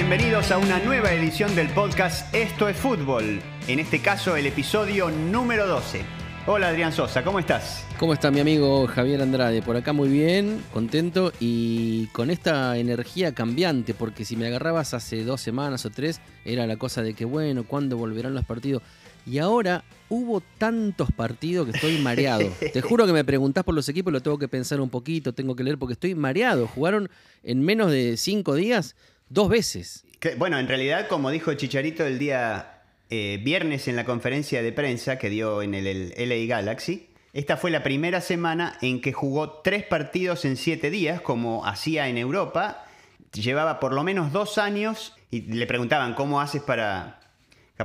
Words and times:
bienvenidos 0.00 0.50
a 0.50 0.56
una 0.56 0.78
nueva 0.78 1.12
edición 1.12 1.54
del 1.54 1.68
podcast 1.68 2.34
Esto 2.34 2.70
es 2.70 2.76
Fútbol. 2.78 3.38
En 3.68 3.78
este 3.78 4.00
caso, 4.00 4.34
el 4.34 4.46
episodio 4.46 5.10
número 5.10 5.66
12. 5.66 6.00
Hola 6.46 6.68
Adrián 6.68 6.90
Sosa, 6.90 7.22
¿cómo 7.22 7.38
estás? 7.38 7.84
¿Cómo 7.98 8.14
está 8.14 8.30
mi 8.30 8.40
amigo 8.40 8.86
Javier 8.86 9.20
Andrade? 9.20 9.60
Por 9.60 9.76
acá 9.76 9.92
muy 9.92 10.08
bien, 10.08 10.64
contento 10.72 11.34
y 11.38 12.06
con 12.12 12.30
esta 12.30 12.78
energía 12.78 13.34
cambiante, 13.34 13.92
porque 13.92 14.24
si 14.24 14.36
me 14.36 14.46
agarrabas 14.46 14.94
hace 14.94 15.22
dos 15.22 15.42
semanas 15.42 15.84
o 15.84 15.90
tres, 15.90 16.22
era 16.46 16.66
la 16.66 16.78
cosa 16.78 17.02
de 17.02 17.12
que, 17.12 17.26
bueno, 17.26 17.64
¿cuándo 17.64 17.98
volverán 17.98 18.32
los 18.32 18.46
partidos? 18.46 18.82
Y 19.26 19.36
ahora 19.36 19.84
hubo 20.08 20.42
tantos 20.56 21.12
partidos 21.12 21.66
que 21.66 21.72
estoy 21.76 21.98
mareado. 21.98 22.50
Te 22.72 22.80
juro 22.80 23.04
que 23.04 23.12
me 23.12 23.22
preguntás 23.22 23.64
por 23.64 23.74
los 23.74 23.86
equipos, 23.90 24.14
lo 24.14 24.22
tengo 24.22 24.38
que 24.38 24.48
pensar 24.48 24.80
un 24.80 24.88
poquito, 24.88 25.34
tengo 25.34 25.54
que 25.54 25.62
leer 25.62 25.76
porque 25.76 25.92
estoy 25.92 26.14
mareado. 26.14 26.66
Jugaron 26.68 27.10
en 27.42 27.60
menos 27.60 27.90
de 27.90 28.16
cinco 28.16 28.54
días 28.54 28.96
dos 29.30 29.48
veces. 29.48 30.04
bueno, 30.36 30.58
en 30.58 30.68
realidad, 30.68 31.08
como 31.08 31.30
dijo 31.30 31.54
Chicharito 31.54 32.04
el 32.04 32.18
día 32.18 32.82
eh, 33.08 33.40
viernes 33.42 33.88
en 33.88 33.96
la 33.96 34.04
conferencia 34.04 34.62
de 34.62 34.72
prensa 34.72 35.18
que 35.18 35.30
dio 35.30 35.62
en 35.62 35.74
el, 35.74 36.12
LA 36.16 36.54
Galaxy, 36.54 37.08
esta 37.32 37.56
fue 37.56 37.70
la 37.70 37.82
primera 37.82 38.20
semana 38.20 38.76
en 38.82 39.00
que 39.00 39.12
jugó 39.12 39.62
tres 39.62 39.84
partidos 39.84 40.44
en 40.44 40.56
siete 40.56 40.90
días, 40.90 41.20
como 41.20 41.64
hacía 41.64 42.08
en 42.08 42.18
Europa. 42.18 42.84
Llevaba 43.32 43.78
por 43.78 43.92
lo 43.92 44.02
menos 44.02 44.32
dos 44.32 44.58
años 44.58 45.14
y 45.30 45.42
le 45.42 45.66
preguntaban 45.66 46.14
cómo 46.14 46.40
haces 46.40 46.60
para, 46.60 47.20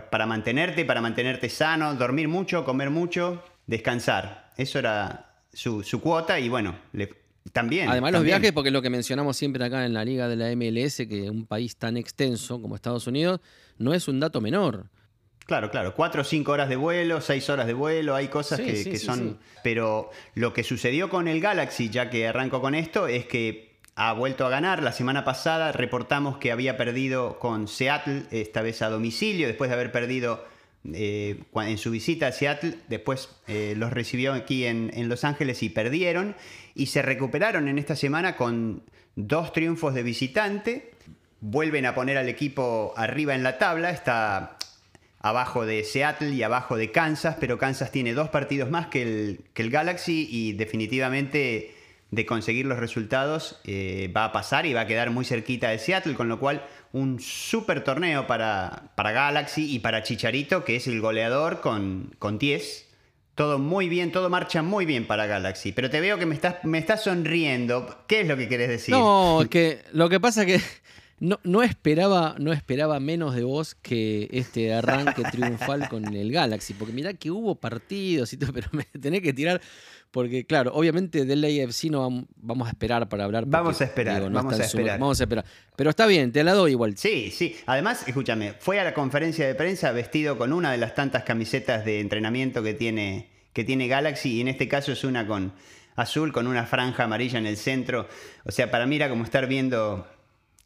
para 0.10 0.26
mantenerte, 0.26 0.84
para 0.84 1.00
mantenerte 1.00 1.50
sano, 1.50 1.94
dormir 1.94 2.28
mucho, 2.28 2.66
comer 2.66 2.90
mucho, 2.90 3.44
descansar. 3.68 4.52
Eso 4.58 4.80
era 4.80 5.36
su, 5.54 5.84
su 5.84 6.02
cuota 6.02 6.40
y 6.40 6.50
bueno, 6.50 6.76
le, 6.92 7.25
también. 7.52 7.90
Además, 7.90 8.12
los 8.12 8.24
viajes, 8.24 8.52
porque 8.52 8.70
es 8.70 8.74
lo 8.74 8.82
que 8.82 8.90
mencionamos 8.90 9.38
siempre 9.38 9.64
acá 9.64 9.86
en 9.86 9.94
la 9.94 10.04
liga 10.04 10.28
de 10.28 10.36
la 10.36 10.56
MLS, 10.56 10.98
que 11.08 11.30
un 11.30 11.46
país 11.46 11.76
tan 11.78 11.98
extenso 11.98 12.62
como 12.62 12.76
Estados 12.76 13.08
Unidos 13.08 13.40
no 13.78 13.94
es 13.94 14.08
un 14.08 14.20
dato 14.20 14.42
menor. 14.42 14.88
Claro, 15.46 15.70
claro, 15.70 15.94
cuatro 15.94 16.22
o 16.22 16.26
cinco 16.26 16.54
horas 16.54 16.70
de 16.70 16.76
vuelo, 16.76 17.22
seis 17.22 17.50
horas 17.52 17.68
de 17.68 17.74
vuelo, 17.74 18.16
hay 18.16 18.30
cosas 18.30 18.60
que, 18.60 18.98
son... 18.98 19.38
Pero 19.64 20.10
lo 20.34 20.54
que 20.54 20.64
sucedió 20.64 21.10
con 21.10 21.28
el 21.28 21.40
Galaxy, 21.40 21.90
ya 21.90 22.10
que 22.10 22.28
arranco 22.28 22.62
con 22.62 22.74
esto, 22.74 23.08
es 23.08 23.28
que 23.28 23.76
ha 23.94 24.12
vuelto 24.14 24.46
a 24.48 24.50
ganar. 24.50 24.82
La 24.82 24.92
semana 24.92 25.24
pasada 25.24 25.72
reportamos 25.72 26.38
que 26.38 26.52
había 26.52 26.78
perdido 26.78 27.38
con 27.38 27.68
Seattle, 27.68 28.24
esta 28.32 28.64
vez 28.64 28.82
a 28.82 28.90
domicilio, 28.90 29.48
después 29.48 29.70
de 29.70 29.76
haber 29.76 29.92
perdido 29.92 30.44
eh, 30.94 31.40
en 31.56 31.78
su 31.78 31.92
visita 31.92 32.28
a 32.28 32.32
Seattle, 32.32 32.76
después 32.88 33.30
eh, 33.48 33.74
los 33.78 33.92
recibió 33.92 34.34
aquí 34.34 34.66
en, 34.66 34.92
Los 35.10 35.24
Ángeles 35.24 35.64
y 35.64 35.70
perdieron, 35.70 36.36
y 36.74 36.88
se 36.88 37.02
recuperaron 37.02 37.68
en 37.68 37.78
esta 37.78 37.96
semana 37.96 38.36
con 38.36 38.84
dos 39.16 39.54
triunfos 39.54 39.94
de 39.94 40.04
visitante, 40.04 40.92
vuelven 41.42 41.86
a 41.86 41.96
poner 41.96 42.18
al 42.18 42.30
equipo 42.30 42.94
arriba 42.98 43.36
en 43.36 43.44
la 43.44 43.58
tabla, 43.58 43.92
está 43.92 44.58
abajo 45.20 45.66
de 45.66 45.84
Seattle 45.84 46.32
y 46.32 46.44
abajo 46.44 46.78
de 46.78 46.92
Kansas, 46.92 47.38
pero 47.40 47.58
Kansas 47.58 47.92
tiene 47.92 48.14
dos 48.14 48.30
partidos 48.30 48.70
más 48.70 48.88
que 48.88 49.02
el, 49.02 49.42
que 49.54 49.64
el 49.64 49.72
Galaxy 49.72 50.28
y 50.30 50.54
definitivamente 50.54 51.75
de 52.12 52.26
conseguir 52.26 52.66
los 52.66 52.80
resultados 52.80 53.60
eh, 53.66 54.12
va 54.16 54.26
a 54.26 54.32
pasar 54.32 54.66
y 54.66 54.74
va 54.74 54.82
a 54.82 54.88
quedar 54.88 55.12
muy 55.12 55.26
cerquita 55.26 55.70
de 55.70 55.80
Seattle, 55.80 56.16
con 56.16 56.30
lo 56.30 56.40
cual 56.40 56.66
un 56.94 57.20
super 57.20 57.84
torneo 57.84 58.26
para, 58.28 58.92
para 58.96 59.12
Galaxy 59.12 59.74
y 59.74 59.80
para 59.80 60.04
Chicharito, 60.04 60.64
que 60.64 60.78
es 60.78 60.88
el 60.88 61.02
goleador 61.02 61.62
con, 61.62 62.16
con 62.20 62.40
10. 62.40 62.86
Todo 63.36 63.60
muy 63.60 63.90
bien, 63.90 64.14
todo 64.14 64.30
marcha 64.30 64.62
muy 64.62 64.86
bien 64.86 65.06
para 65.06 65.26
Galaxy. 65.26 65.74
Pero 65.74 65.90
te 65.90 66.00
veo 66.00 66.18
que 66.18 66.26
me 66.26 66.36
estás, 66.36 66.64
me 66.64 66.78
estás 66.78 67.04
sonriendo. 67.04 68.06
¿Qué 68.08 68.22
es 68.22 68.28
lo 68.28 68.38
que 68.38 68.48
querés 68.48 68.70
decir? 68.70 68.94
No, 68.94 69.46
que 69.50 69.84
lo 69.92 70.08
que 70.08 70.22
pasa 70.22 70.44
es 70.44 70.48
que 70.48 70.68
no, 71.20 71.40
no, 71.44 71.64
esperaba, 71.64 72.36
no 72.40 72.52
esperaba 72.52 73.00
menos 73.00 73.36
de 73.36 73.44
vos 73.44 73.76
que 73.76 74.28
este 74.32 74.74
arranque 74.74 75.24
triunfal 75.32 75.88
con 75.90 76.14
el 76.14 76.32
Galaxy. 76.32 76.74
Porque 76.74 76.94
mirá 76.94 77.14
que 77.14 77.32
hubo 77.32 77.56
partidos 77.56 78.34
y 78.34 78.38
todo, 78.38 78.52
pero 78.54 78.68
me 78.72 78.84
tenés 79.00 79.22
que 79.22 79.34
tirar 79.34 79.62
porque, 80.16 80.46
claro, 80.46 80.72
obviamente 80.74 81.26
del 81.26 81.44
AFC 81.44 81.92
no 81.92 82.26
vamos 82.38 82.68
a 82.70 82.72
esperar 82.72 83.10
para 83.10 83.26
hablar. 83.26 83.44
vamos 83.48 83.82
a 83.82 83.84
esperar, 83.84 84.22
vamos 84.32 84.58
a 84.58 84.64
esperar. 84.64 84.98
vamos 84.98 85.20
a 85.20 85.24
esperar. 85.26 85.44
Pero 85.76 85.90
está 85.90 86.06
bien, 86.06 86.32
te 86.32 86.42
la 86.42 86.54
doy 86.54 86.72
igual. 86.72 86.96
Sí, 86.96 87.32
sí. 87.32 87.58
Además, 87.66 88.08
escúchame, 88.08 88.54
fue 88.58 88.80
a 88.80 88.86
la 88.86 88.94
conferencia 88.94 89.46
de 89.46 89.56
prensa 89.56 89.92
vestido 89.92 90.38
con 90.38 90.54
una 90.54 90.72
de 90.72 90.78
las 90.78 90.96
tantas 90.96 91.24
camisetas 91.24 91.84
de 91.84 92.00
entrenamiento 92.00 92.64
que 92.64 92.74
tiene, 92.74 93.30
que 93.52 93.66
tiene 93.66 93.90
Galaxy, 93.90 94.36
y 94.36 94.40
en 94.40 94.48
este 94.48 94.70
caso 94.70 94.94
es 94.94 95.04
una 95.04 95.28
con 95.28 95.52
azul, 95.98 96.32
con 96.32 96.48
una 96.48 96.66
franja 96.66 97.04
amarilla 97.04 97.38
en 97.38 97.46
el 97.46 97.58
centro. 97.58 98.08
O 98.46 98.54
sea, 98.54 98.72
para 98.72 98.86
mí 98.86 98.96
era 98.96 99.10
como 99.10 99.26
estar 99.26 99.48
viendo 99.48 100.08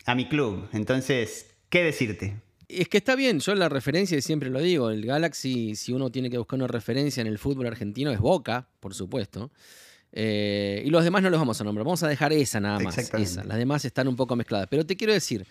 a 0.10 0.16
mi 0.16 0.28
club. 0.28 0.68
Entonces, 0.74 1.52
¿qué 1.70 1.84
decirte? 1.84 2.36
Es 2.68 2.90
que 2.90 2.98
está 2.98 3.16
bien, 3.16 3.40
yo 3.40 3.54
la 3.54 3.70
referencia 3.70 4.20
siempre 4.22 4.50
lo 4.50 4.60
digo, 4.60 4.90
el 4.90 5.06
Galaxy, 5.06 5.76
si 5.76 5.94
uno 5.94 6.12
tiene 6.12 6.32
que 6.32 6.38
buscar 6.40 6.58
una 6.58 6.68
referencia 6.68 7.22
en 7.22 7.28
el 7.28 7.38
fútbol 7.38 7.68
argentino, 7.68 8.12
es 8.12 8.20
Boca, 8.20 8.68
por 8.80 8.96
supuesto. 8.96 9.52
Eh, 10.12 10.82
y 10.84 10.90
los 10.90 11.04
demás 11.04 11.22
no 11.22 11.30
los 11.30 11.40
vamos 11.40 11.62
a 11.62 11.64
nombrar, 11.64 11.86
vamos 11.86 12.02
a 12.02 12.08
dejar 12.08 12.34
esa 12.34 12.60
nada 12.60 12.80
más. 12.80 12.98
Esa. 12.98 13.44
Las 13.44 13.58
demás 13.60 13.86
están 13.86 14.08
un 14.08 14.16
poco 14.16 14.36
mezcladas. 14.36 14.68
Pero 14.68 14.84
te 14.84 14.98
quiero 14.98 15.14
decir, 15.14 15.46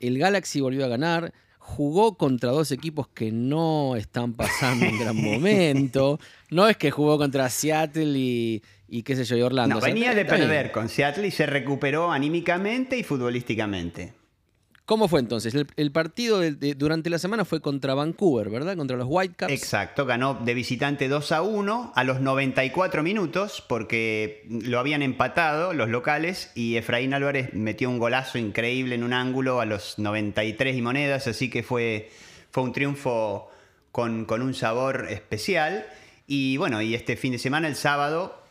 el 0.00 0.18
Galaxy 0.18 0.60
volvió 0.60 0.84
a 0.84 0.88
ganar, 0.88 1.32
jugó 1.58 2.16
contra 2.18 2.50
dos 2.50 2.72
equipos 2.72 3.06
que 3.06 3.30
no 3.30 3.94
están 3.94 4.32
pasando 4.34 4.88
un 4.88 4.98
gran 4.98 5.16
momento. 5.22 6.18
No 6.50 6.68
es 6.68 6.76
que 6.76 6.90
jugó 6.90 7.18
contra 7.18 7.48
Seattle 7.48 8.18
y, 8.18 8.62
qué 9.02 9.16
sé 9.16 9.24
yo, 9.24 9.36
y 9.38 9.42
Orlando. 9.42 9.76
No, 9.76 9.80
venía 9.80 10.14
de 10.14 10.26
perder 10.26 10.70
con 10.72 10.90
Seattle 10.90 11.26
y 11.26 11.30
se 11.30 11.46
recuperó 11.46 12.12
anímicamente 12.12 12.98
y 12.98 13.02
futbolísticamente. 13.02 14.12
¿Cómo 14.84 15.08
fue 15.08 15.20
entonces? 15.20 15.54
El, 15.76 15.92
partido 15.92 16.42
durante 16.76 17.08
la 17.08 17.18
semana 17.18 17.46
fue 17.46 17.62
contra 17.62 17.94
Vancouver, 17.94 18.50
¿verdad? 18.50 18.76
Contra 18.76 18.96
los 18.98 19.06
Whitecaps. 19.08 19.52
Exacto, 19.52 20.04
ganó 20.04 20.34
de 20.34 20.52
visitante 20.52 21.08
2 21.08 21.32
a 21.32 21.40
1 21.40 21.92
a 21.94 22.04
los 22.04 22.20
94 22.20 23.02
minutos 23.02 23.64
porque 23.66 24.44
lo 24.50 24.78
habían 24.80 25.00
empatado 25.00 25.72
los 25.72 25.88
locales 25.88 26.50
y 26.54 26.76
Efraín 26.76 27.14
Álvarez 27.14 27.54
metió 27.54 27.88
un 27.88 27.98
golazo 27.98 28.36
increíble 28.36 28.96
en 28.96 29.04
un 29.04 29.14
ángulo 29.14 29.60
a 29.60 29.66
los 29.66 29.98
93 29.98 30.76
y 30.76 30.82
monedas, 30.82 31.26
así 31.28 31.48
que 31.48 31.62
fue, 31.62 32.10
fue 32.50 32.64
un 32.64 32.72
triunfo 32.72 33.50
con, 33.92 34.26
un 34.28 34.54
sabor 34.54 35.06
especial. 35.10 35.86
Y 36.26 36.56
bueno, 36.56 36.82
y 36.82 36.94
este 36.94 37.16
fin 37.16 37.32
de 37.32 37.38
semana, 37.38 37.68
el 37.68 37.76
sábado, 37.76 38.41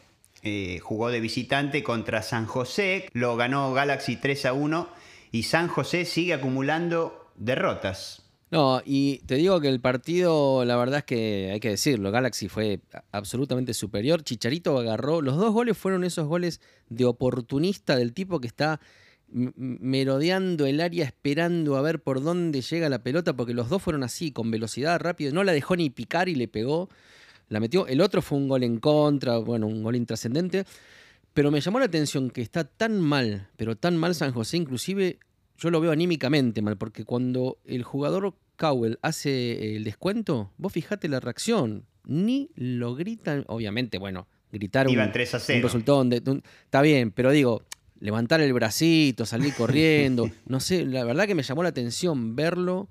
eh, 0.44 0.80
jugó 0.80 1.10
de 1.10 1.20
visitante 1.20 1.84
contra 1.84 2.22
San 2.22 2.46
José, 2.46 3.10
lo 3.14 3.36
ganó 3.36 3.74
Galaxy 3.74 4.16
3 4.16 4.46
a 4.48 4.54
1 4.54 4.90
y 5.32 5.44
San 5.44 5.68
José 5.68 6.06
sigue 6.06 6.34
acumulando 6.34 7.32
derrotas. 7.36 8.22
No, 8.52 8.82
y 8.84 9.20
te 9.20 9.36
digo 9.36 9.62
que 9.62 9.70
el 9.70 9.80
partido, 9.80 10.66
la 10.66 10.76
verdad 10.76 11.00
es 11.00 11.06
que 11.06 11.52
hay 11.54 11.62
que 11.62 11.70
decirlo, 11.70 12.12
Galaxy 12.12 12.50
fue 12.50 12.82
absolutamente 13.14 13.74
superior. 13.74 14.24
Chicharito 14.24 14.78
agarró, 14.78 15.22
los 15.22 15.38
dos 15.38 15.54
goles 15.54 15.78
fueron 15.78 16.04
esos 16.04 16.28
goles 16.28 16.60
de 16.90 17.06
oportunista 17.06 17.96
del 17.96 18.12
tipo 18.12 18.42
que 18.42 18.48
está 18.48 18.82
merodeando 19.32 20.66
el 20.66 20.82
área 20.82 21.06
esperando 21.06 21.78
a 21.78 21.82
ver 21.82 22.02
por 22.02 22.22
dónde 22.22 22.62
llega 22.62 22.90
la 22.90 23.02
pelota, 23.02 23.34
porque 23.34 23.54
los 23.54 23.70
dos 23.70 23.82
fueron 23.82 24.04
así, 24.04 24.34
con 24.34 24.52
velocidad 24.52 25.00
rápido, 25.00 25.34
no 25.34 25.46
la 25.46 25.54
dejó 25.54 25.78
ni 25.78 25.90
picar 25.90 26.28
y 26.28 26.36
le 26.36 26.50
pegó, 26.50 26.90
la 27.52 27.60
metió. 27.60 27.86
El 27.86 28.00
otro 28.00 28.22
fue 28.22 28.38
un 28.38 28.48
gol 28.48 28.64
en 28.64 28.80
contra, 28.80 29.38
bueno, 29.38 29.68
un 29.68 29.84
gol 29.84 29.98
intrascendente. 29.98 30.64
Pero 31.34 31.52
me 31.52 31.60
llamó 31.60 31.80
la 31.80 31.86
atención 31.86 32.30
que 32.30 32.42
está 32.42 32.64
tan 32.64 33.00
mal, 33.00 33.50
pero 33.58 33.76
tan 33.76 33.98
mal 33.98 34.16
San 34.16 34.32
José, 34.32 34.58
inclusive 34.58 35.20
yo 35.58 35.70
lo 35.70 35.82
veo 35.82 35.92
anímicamente 35.92 36.62
mal, 36.62 36.78
porque 36.78 37.06
cuando 37.06 37.60
el 37.66 37.84
jugador 37.84 38.34
Cowell 38.56 39.00
hace 39.02 39.76
el 39.76 39.84
descuento, 39.84 40.52
vos 40.58 40.74
fijate 40.74 41.08
la 41.08 41.20
reacción, 41.20 41.86
ni 42.06 42.50
lo 42.56 42.96
gritan, 42.96 43.44
obviamente, 43.48 43.98
bueno, 43.98 44.28
gritar 44.52 44.88
un, 44.88 44.98
un 44.98 45.62
resultado 45.62 45.98
donde, 45.98 46.18
está 46.64 46.82
bien, 46.82 47.12
pero 47.12 47.32
digo, 47.32 47.64
levantar 48.00 48.42
el 48.42 48.52
bracito, 48.54 49.26
salir 49.26 49.54
corriendo, 49.58 50.30
no 50.48 50.60
sé, 50.60 50.86
la 50.86 51.04
verdad 51.04 51.28
que 51.28 51.36
me 51.36 51.44
llamó 51.44 51.64
la 51.64 51.70
atención 51.70 52.36
verlo 52.36 52.90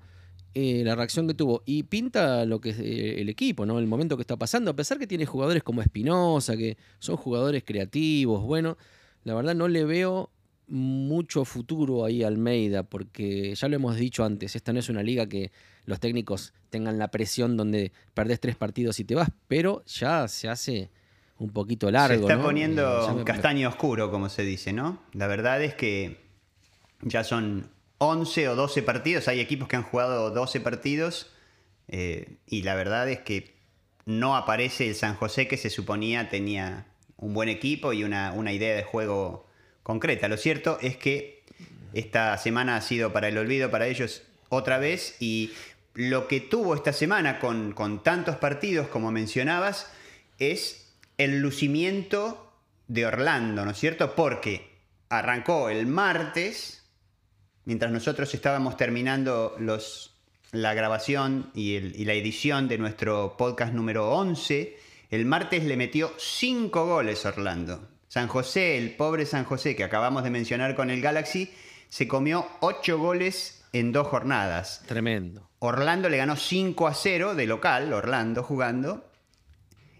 eh, 0.53 0.83
la 0.83 0.95
reacción 0.95 1.27
que 1.27 1.33
tuvo. 1.33 1.63
Y 1.65 1.83
pinta 1.83 2.45
lo 2.45 2.59
que 2.59 2.71
es 2.71 2.79
eh, 2.79 3.21
el 3.21 3.29
equipo, 3.29 3.65
¿no? 3.65 3.79
El 3.79 3.87
momento 3.87 4.17
que 4.17 4.21
está 4.21 4.37
pasando. 4.37 4.71
A 4.71 4.75
pesar 4.75 4.99
que 4.99 5.07
tiene 5.07 5.25
jugadores 5.25 5.63
como 5.63 5.81
Espinosa, 5.81 6.57
que 6.57 6.77
son 6.99 7.17
jugadores 7.17 7.63
creativos, 7.65 8.43
bueno, 8.43 8.77
la 9.23 9.33
verdad 9.33 9.55
no 9.55 9.67
le 9.67 9.85
veo 9.85 10.29
mucho 10.67 11.43
futuro 11.43 12.05
ahí 12.05 12.23
a 12.23 12.27
Almeida, 12.27 12.83
porque 12.83 13.53
ya 13.55 13.67
lo 13.67 13.75
hemos 13.75 13.97
dicho 13.97 14.23
antes, 14.23 14.55
esta 14.55 14.71
no 14.71 14.79
es 14.79 14.87
una 14.87 15.03
liga 15.03 15.27
que 15.27 15.51
los 15.85 15.99
técnicos 15.99 16.53
tengan 16.69 16.97
la 16.97 17.09
presión 17.09 17.57
donde 17.57 17.91
perdés 18.13 18.39
tres 18.39 18.55
partidos 18.55 18.99
y 18.99 19.03
te 19.03 19.13
vas, 19.13 19.29
pero 19.47 19.83
ya 19.85 20.27
se 20.29 20.47
hace 20.47 20.89
un 21.37 21.49
poquito 21.49 21.91
largo. 21.91 22.27
Se 22.27 22.33
está 22.33 22.41
poniendo 22.41 23.23
castaño 23.25 23.67
oscuro, 23.67 24.11
como 24.11 24.29
se 24.29 24.43
dice, 24.43 24.71
¿no? 24.71 25.01
La 25.11 25.27
verdad 25.27 25.61
es 25.61 25.75
que 25.75 26.21
ya 27.01 27.23
son 27.23 27.69
11 28.03 28.49
o 28.49 28.55
12 28.55 28.81
partidos. 28.81 29.27
Hay 29.27 29.39
equipos 29.39 29.67
que 29.67 29.75
han 29.75 29.83
jugado 29.83 30.31
12 30.31 30.59
partidos 30.59 31.31
eh, 31.87 32.37
y 32.47 32.63
la 32.63 32.73
verdad 32.73 33.07
es 33.07 33.19
que 33.19 33.53
no 34.05 34.35
aparece 34.35 34.87
el 34.87 34.95
San 34.95 35.15
José 35.15 35.47
que 35.47 35.55
se 35.55 35.69
suponía 35.69 36.27
tenía 36.27 36.87
un 37.17 37.35
buen 37.35 37.47
equipo 37.47 37.93
y 37.93 38.03
una, 38.03 38.33
idea 38.51 38.75
de 38.75 38.83
juego 38.83 39.45
concreta. 39.83 40.27
Lo 40.27 40.37
cierto 40.37 40.79
es 40.81 40.97
que 40.97 41.43
esta 41.93 42.35
semana 42.39 42.75
ha 42.75 42.81
sido 42.81 43.13
para 43.13 43.27
el 43.27 43.37
olvido 43.37 43.69
para 43.69 43.85
ellos 43.85 44.23
otra 44.49 44.79
vez 44.79 45.15
y 45.19 45.53
lo 45.93 46.27
que 46.27 46.41
tuvo 46.41 46.73
esta 46.73 46.93
semana 46.93 47.37
con, 47.37 47.71
con 47.71 48.01
tantos 48.01 48.37
partidos 48.37 48.87
como 48.87 49.11
mencionabas 49.11 49.91
es 50.39 50.91
el 51.19 51.39
lucimiento 51.39 52.51
de 52.87 53.05
Orlando, 53.05 53.63
¿no 53.63 53.71
es 53.71 53.77
cierto? 53.77 54.15
Porque 54.15 54.71
arrancó 55.09 55.69
el 55.69 55.85
martes, 55.85 56.80
mientras 57.65 57.91
nosotros 57.91 58.33
estábamos 58.33 58.77
terminando 58.77 59.55
los, 59.59 60.15
la 60.51 60.73
grabación 60.73 61.51
y, 61.53 61.75
y, 61.75 62.05
la 62.05 62.13
edición 62.13 62.67
de 62.67 62.77
nuestro 62.77 63.35
podcast 63.37 63.73
número 63.73 64.09
11, 64.11 64.77
el 65.09 65.25
martes 65.25 65.63
le 65.63 65.77
metió 65.77 66.11
5 66.17 66.85
goles 66.85 67.25
Orlando. 67.25 67.87
San 68.07 68.27
José, 68.27 68.77
el 68.77 68.95
pobre 68.95 69.25
San 69.25 69.45
José 69.45 69.75
que 69.75 69.83
acabamos 69.83 70.23
de 70.23 70.29
mencionar 70.29 70.75
con 70.75 70.89
el 70.89 71.01
Galaxy, 71.01 71.51
se 71.89 72.07
comió 72.07 72.47
8 72.61 72.97
goles 72.97 73.63
en 73.73 73.91
dos 73.91 74.07
jornadas. 74.07 74.83
Tremendo. 74.85 75.49
Orlando 75.59 76.09
le 76.09 76.17
ganó 76.17 76.35
5 76.35 76.87
a 76.87 76.93
0 76.93 77.35
de 77.35 77.45
local, 77.45 77.93
Orlando 77.93 78.43
jugando. 78.43 79.05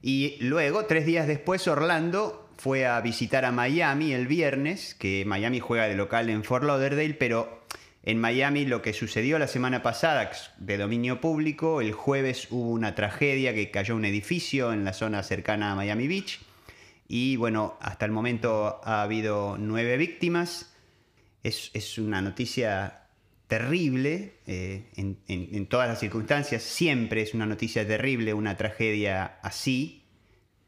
Y 0.01 0.37
luego, 0.39 0.85
tres 0.85 1.05
días 1.05 1.27
después, 1.27 1.67
Orlando 1.67 2.40
fue 2.61 2.85
a 2.85 3.01
visitar 3.01 3.43
a 3.43 3.51
Miami 3.51 4.13
el 4.13 4.27
viernes, 4.27 4.93
que 4.93 5.23
Miami 5.25 5.59
juega 5.59 5.87
de 5.87 5.95
local 5.95 6.29
en 6.29 6.43
Fort 6.43 6.63
Lauderdale, 6.63 7.15
pero 7.15 7.63
en 8.03 8.19
Miami 8.19 8.65
lo 8.65 8.83
que 8.83 8.93
sucedió 8.93 9.39
la 9.39 9.47
semana 9.47 9.81
pasada 9.81 10.29
de 10.59 10.77
dominio 10.77 11.19
público, 11.19 11.81
el 11.81 11.91
jueves 11.91 12.49
hubo 12.51 12.69
una 12.69 12.93
tragedia 12.93 13.55
que 13.55 13.71
cayó 13.71 13.95
un 13.95 14.05
edificio 14.05 14.73
en 14.73 14.85
la 14.85 14.93
zona 14.93 15.23
cercana 15.23 15.71
a 15.71 15.75
Miami 15.75 16.07
Beach. 16.07 16.39
Y 17.07 17.35
bueno, 17.35 17.79
hasta 17.81 18.05
el 18.05 18.11
momento 18.11 18.79
ha 18.83 19.01
habido 19.01 19.57
nueve 19.57 19.97
víctimas. 19.97 20.71
Es, 21.41 21.97
una 21.97 22.21
noticia 22.21 23.07
terrible 23.47 24.35
eh, 24.45 24.83
en, 24.97 25.65
todas 25.65 25.89
las 25.89 25.99
circunstancias. 25.99 26.61
Siempre 26.61 27.23
es 27.23 27.33
una 27.33 27.47
noticia 27.47 27.87
terrible, 27.87 28.35
una 28.35 28.55
tragedia 28.55 29.39
así. 29.41 30.00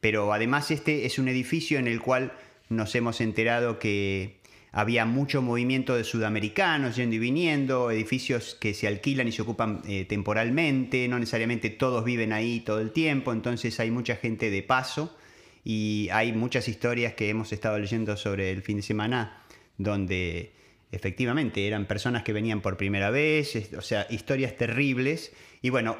Pero 0.04 0.34
además 0.34 0.70
este 0.70 1.06
es 1.06 1.18
un 1.18 1.30
edificio 1.30 1.80
en 1.80 1.88
el 1.88 2.02
cual 2.02 2.34
nos 2.68 2.94
hemos 2.94 3.22
enterado 3.22 3.80
que 3.80 4.36
había 4.74 5.06
mucho 5.06 5.42
movimiento 5.42 5.96
de 5.96 6.04
sudamericanos 6.04 6.98
yendo 6.98 7.16
y 7.16 7.20
viniendo, 7.20 7.90
edificios 7.90 8.58
que 8.60 8.74
se 8.74 8.86
alquilan 8.86 9.30
y 9.30 9.32
se 9.32 9.44
ocupan 9.44 9.82
eh, 9.88 10.04
temporalmente, 10.04 11.08
no 11.08 11.20
necesariamente 11.20 11.70
todos 11.70 12.04
viven 12.04 12.34
ahí 12.34 12.60
todo 12.60 12.82
el 12.82 12.92
tiempo, 12.92 13.32
entonces 13.32 13.80
hay 13.80 13.92
mucha 13.92 14.18
gente 14.18 14.52
de 14.52 14.62
paso 14.62 15.16
y 15.64 16.10
hay 16.12 16.34
muchas 16.34 16.68
historias 16.68 17.14
que 17.14 17.30
hemos 17.30 17.54
estado 17.54 17.80
leyendo 17.80 18.18
sobre 18.18 18.52
el 18.52 18.62
fin 18.62 18.76
de 18.76 18.84
semana 18.84 19.42
donde 19.78 20.52
efectivamente, 20.92 21.66
eran 21.66 21.86
personas 21.86 22.24
que 22.24 22.34
venían 22.34 22.60
por 22.60 22.76
primera 22.76 23.10
vez, 23.10 23.72
o 23.78 23.82
sea, 23.82 24.06
historias 24.10 24.58
terribles. 24.58 25.32
Y 25.62 25.70
bueno, 25.70 25.98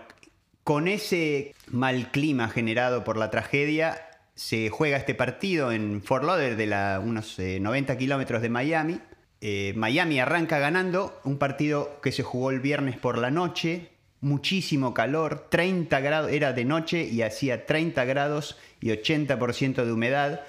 con 0.64 0.88
ese 0.88 1.54
mal 1.68 2.12
clima 2.12 2.50
generado 2.50 3.04
por 3.04 3.18
la 3.18 3.30
tragedia, 3.30 4.10
se 4.36 4.70
juega 4.70 4.98
este 4.98 5.14
partido 5.14 5.72
en 5.72 6.02
Fort 6.02 6.24
Lauderdale, 6.24 7.00
unos 7.00 7.38
90 7.38 7.94
eh, 7.94 7.98
kilómetros 7.98 8.42
de 8.42 8.50
Miami. 8.50 9.00
Eh, 9.42 9.74
Miami 9.76 10.20
arranca 10.20 10.60
ganando 10.60 11.20
un 11.24 11.38
partido 11.38 12.00
que 12.02 12.12
se 12.12 12.24
jugó 12.24 12.50
el 12.50 12.62
viernes 12.62 12.98
por 12.98 13.18
la 13.18 13.30
noche, 13.30 13.90
muchísimo 14.22 14.94
calor, 14.94 15.48
30 15.50 16.00
grados, 16.00 16.32
era 16.32 16.54
de 16.54 16.66
noche 16.66 17.04
y 17.04 17.22
hacía 17.22 17.66
30 17.66 18.06
grados 18.06 18.58
y 18.80 18.90
80% 18.90 19.84
de 19.84 19.92
humedad. 19.92 20.42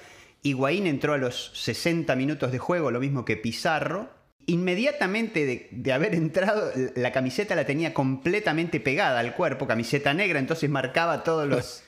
Higuaín 0.43 0.87
entró 0.87 1.13
a 1.13 1.17
los 1.17 1.51
60 1.55 2.15
minutos 2.15 2.51
de 2.51 2.59
juego, 2.59 2.89
lo 2.89 3.01
mismo 3.01 3.25
que 3.25 3.35
Pizarro, 3.35 4.09
inmediatamente 4.47 5.69
de, 5.71 5.93
haber 5.93 6.15
entrado, 6.15 6.71
la 6.95 7.11
camiseta 7.11 7.55
la 7.55 7.65
tenía 7.65 7.93
completamente 7.93 8.79
pegada 8.79 9.19
al 9.19 9.33
cuerpo, 9.35 9.67
camiseta 9.67 10.13
negra, 10.13 10.39
entonces 10.39 10.69
marcaba 10.69 11.23
todos 11.23 11.47
los, 11.47 11.83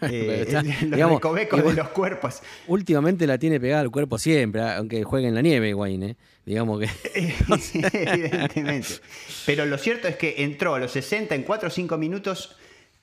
eh, 0.02 0.46
recovecos 0.90 1.64
de 1.64 1.74
los 1.74 1.88
cuerpos. 1.88 2.42
Últimamente 2.66 3.26
la 3.26 3.38
tiene 3.38 3.60
pegada 3.60 3.82
al 3.82 3.90
cuerpo 3.90 4.18
siempre, 4.18 4.62
aunque 4.62 5.04
juegue 5.04 5.28
en 5.28 5.34
la 5.34 5.42
nieve, 5.42 5.74
Wayne. 5.74 6.10
¿eh? 6.10 6.16
Digamos 6.44 6.80
que. 6.80 6.88
Evidentemente. 7.92 8.88
Pero 9.46 9.66
lo 9.66 9.78
cierto 9.78 10.08
es 10.08 10.16
que 10.16 10.36
entró 10.38 10.74
a 10.74 10.78
los 10.78 10.92
60 10.92 11.34
en 11.34 11.42
4 11.42 11.68
o 11.68 11.70
5 11.70 11.98
minutos 11.98 12.56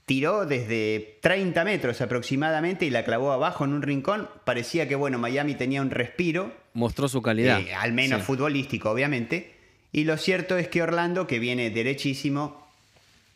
tiró 0.07 0.45
desde 0.45 1.19
30 1.21 1.65
metros 1.65 1.99
aproximadamente 1.99 2.85
y 2.85 2.89
la 2.89 3.03
clavó 3.03 3.33
abajo 3.33 3.65
en 3.65 3.73
un 3.73 3.81
rincón. 3.81 4.29
Parecía 4.45 4.87
que, 4.87 4.95
bueno, 4.95 5.19
Miami 5.19 5.53
tenía 5.55 5.81
un 5.81 5.91
respiro. 5.91 6.53
Mostró 6.77 7.09
su 7.09 7.23
calidad. 7.23 7.59
Eh, 7.59 7.73
al 7.73 7.91
menos 7.91 8.21
futbolístico, 8.21 8.91
obviamente. 8.91 9.55
Y 9.91 10.03
lo 10.03 10.15
cierto 10.15 10.59
es 10.59 10.67
que 10.67 10.83
Orlando, 10.83 11.25
que 11.25 11.39
viene 11.39 11.71
derechísimo, 11.71 12.67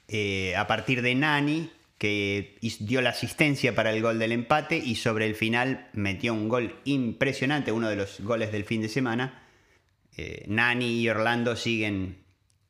eh, 0.07 0.55
a 0.55 0.67
partir 0.67 1.01
de 1.01 1.15
Nani, 1.15 1.71
que 1.97 2.59
dio 2.81 3.01
la 3.01 3.09
asistencia 3.09 3.73
para 3.73 3.91
el 3.91 4.03
gol 4.03 4.19
del 4.19 4.31
empate 4.31 4.77
y 4.77 4.93
sobre 4.93 5.25
el 5.25 5.33
final 5.33 5.89
metió 5.93 6.35
un 6.35 6.49
gol 6.49 6.75
impresionante, 6.83 7.71
uno 7.71 7.89
de 7.89 7.95
los 7.95 8.21
goles 8.21 8.51
del 8.51 8.63
fin 8.63 8.83
de 8.83 8.89
semana. 8.89 9.41
Eh, 10.17 10.45
Nani 10.47 11.01
y 11.01 11.09
Orlando 11.09 11.55
siguen 11.55 12.21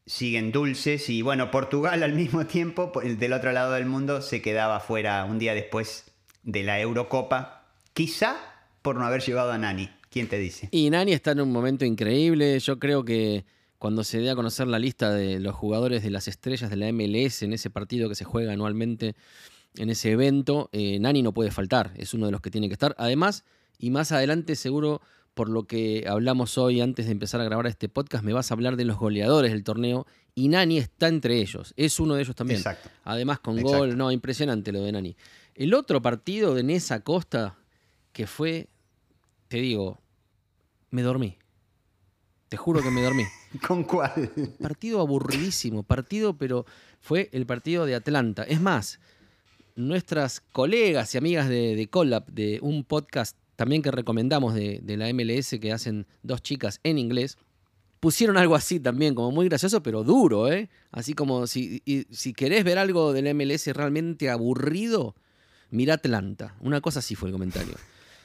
siguen 0.05 0.53
dulces 0.53 1.09
y 1.09 1.21
bueno, 1.21 1.51
Portugal 1.51 2.01
al 2.01 2.13
mismo 2.13 2.45
tiempo, 2.47 2.93
del 3.03 3.33
otro 3.33 3.51
lado 3.51 3.73
del 3.73 3.87
mundo, 3.87 4.21
se 4.21 4.41
quedaba 4.41 4.79
fuera 4.79 5.25
un 5.25 5.37
día 5.37 5.53
después 5.53 6.05
de 6.43 6.63
la 6.63 6.79
Eurocopa, 6.79 7.65
quizá 7.93 8.37
por 8.81 8.95
no 8.95 9.05
haber 9.05 9.21
llevado 9.21 9.51
a 9.51 9.57
Nani. 9.57 9.89
¿Quién 10.11 10.27
te 10.27 10.37
dice? 10.37 10.67
Y 10.71 10.89
Nani 10.89 11.13
está 11.13 11.31
en 11.31 11.41
un 11.41 11.51
momento 11.51 11.85
increíble, 11.85 12.59
yo 12.59 12.77
creo 12.77 13.03
que 13.03 13.45
cuando 13.79 14.03
se 14.03 14.19
dé 14.19 14.29
a 14.29 14.35
conocer 14.35 14.67
la 14.67 14.77
lista 14.77 15.11
de 15.11 15.39
los 15.39 15.55
jugadores 15.55 16.03
de 16.03 16.11
las 16.11 16.27
estrellas 16.27 16.69
de 16.69 16.75
la 16.75 16.91
MLS 16.91 17.41
en 17.41 17.53
ese 17.53 17.71
partido 17.71 18.09
que 18.09 18.15
se 18.15 18.25
juega 18.25 18.53
anualmente 18.53 19.15
en 19.75 19.89
ese 19.89 20.11
evento, 20.11 20.69
eh, 20.71 20.99
Nani 20.99 21.23
no 21.23 21.33
puede 21.33 21.49
faltar, 21.49 21.91
es 21.95 22.13
uno 22.13 22.27
de 22.27 22.31
los 22.31 22.41
que 22.41 22.51
tiene 22.51 22.67
que 22.67 22.73
estar. 22.73 22.93
Además, 22.99 23.43
y 23.79 23.89
más 23.89 24.11
adelante 24.11 24.55
seguro 24.55 25.01
por 25.33 25.49
lo 25.49 25.63
que 25.63 26.05
hablamos 26.07 26.57
hoy 26.57 26.81
antes 26.81 27.05
de 27.05 27.13
empezar 27.13 27.41
a 27.41 27.45
grabar 27.45 27.65
este 27.67 27.89
podcast, 27.89 28.23
me 28.23 28.33
vas 28.33 28.51
a 28.51 28.53
hablar 28.53 28.75
de 28.75 28.85
los 28.85 28.97
goleadores 28.97 29.51
del 29.51 29.63
torneo 29.63 30.05
y 30.35 30.49
Nani 30.49 30.77
está 30.77 31.07
entre 31.07 31.39
ellos, 31.39 31.73
es 31.77 31.99
uno 31.99 32.15
de 32.15 32.21
ellos 32.21 32.35
también. 32.35 32.59
Exacto. 32.59 32.89
Además 33.03 33.39
con 33.39 33.59
gol, 33.61 33.97
no, 33.97 34.11
impresionante 34.11 34.71
lo 34.71 34.83
de 34.83 34.91
Nani. 34.91 35.15
El 35.55 35.73
otro 35.73 36.01
partido 36.01 36.53
de 36.53 36.63
Nesa 36.63 36.99
Costa 36.99 37.57
que 38.11 38.27
fue, 38.27 38.67
te 39.47 39.57
digo, 39.57 39.99
me 40.91 41.01
dormí. 41.01 41.37
Te 42.49 42.57
juro 42.57 42.83
que 42.83 42.91
me 42.91 43.01
dormí. 43.01 43.23
¿Con 43.67 43.83
cuál? 43.83 44.31
Partido 44.61 45.01
aburridísimo, 45.01 45.83
partido, 45.83 46.37
pero 46.37 46.65
fue 46.99 47.29
el 47.31 47.45
partido 47.45 47.85
de 47.85 47.95
Atlanta. 47.95 48.43
Es 48.43 48.61
más, 48.61 48.99
nuestras 49.75 50.41
colegas 50.41 51.15
y 51.15 51.17
amigas 51.17 51.49
de, 51.49 51.75
de 51.75 51.87
Collab, 51.87 52.25
de 52.27 52.59
un 52.61 52.83
podcast 52.83 53.35
también 53.61 53.83
que 53.83 53.91
recomendamos 53.91 54.55
de, 54.55 54.81
la 54.97 55.13
MLS 55.13 55.55
que 55.61 55.71
hacen 55.71 56.07
dos 56.23 56.41
chicas 56.41 56.79
en 56.83 56.97
inglés, 56.97 57.37
pusieron 57.99 58.37
algo 58.37 58.55
así 58.55 58.79
también, 58.79 59.13
como 59.13 59.29
muy 59.29 59.47
gracioso, 59.47 59.83
pero 59.83 60.03
duro, 60.03 60.51
¿eh? 60.51 60.67
Así 60.91 61.13
como 61.13 61.45
si, 61.45 61.83
si 62.09 62.33
querés 62.33 62.63
ver 62.63 62.79
algo 62.79 63.13
del 63.13 63.35
MLS 63.35 63.67
realmente 63.67 64.31
aburrido, 64.31 65.15
mira 65.69 65.93
Atlanta. 65.93 66.55
Una 66.59 66.81
cosa 66.81 66.99
así 66.99 67.13
fue 67.13 67.29
el 67.29 67.33
comentario. 67.33 67.75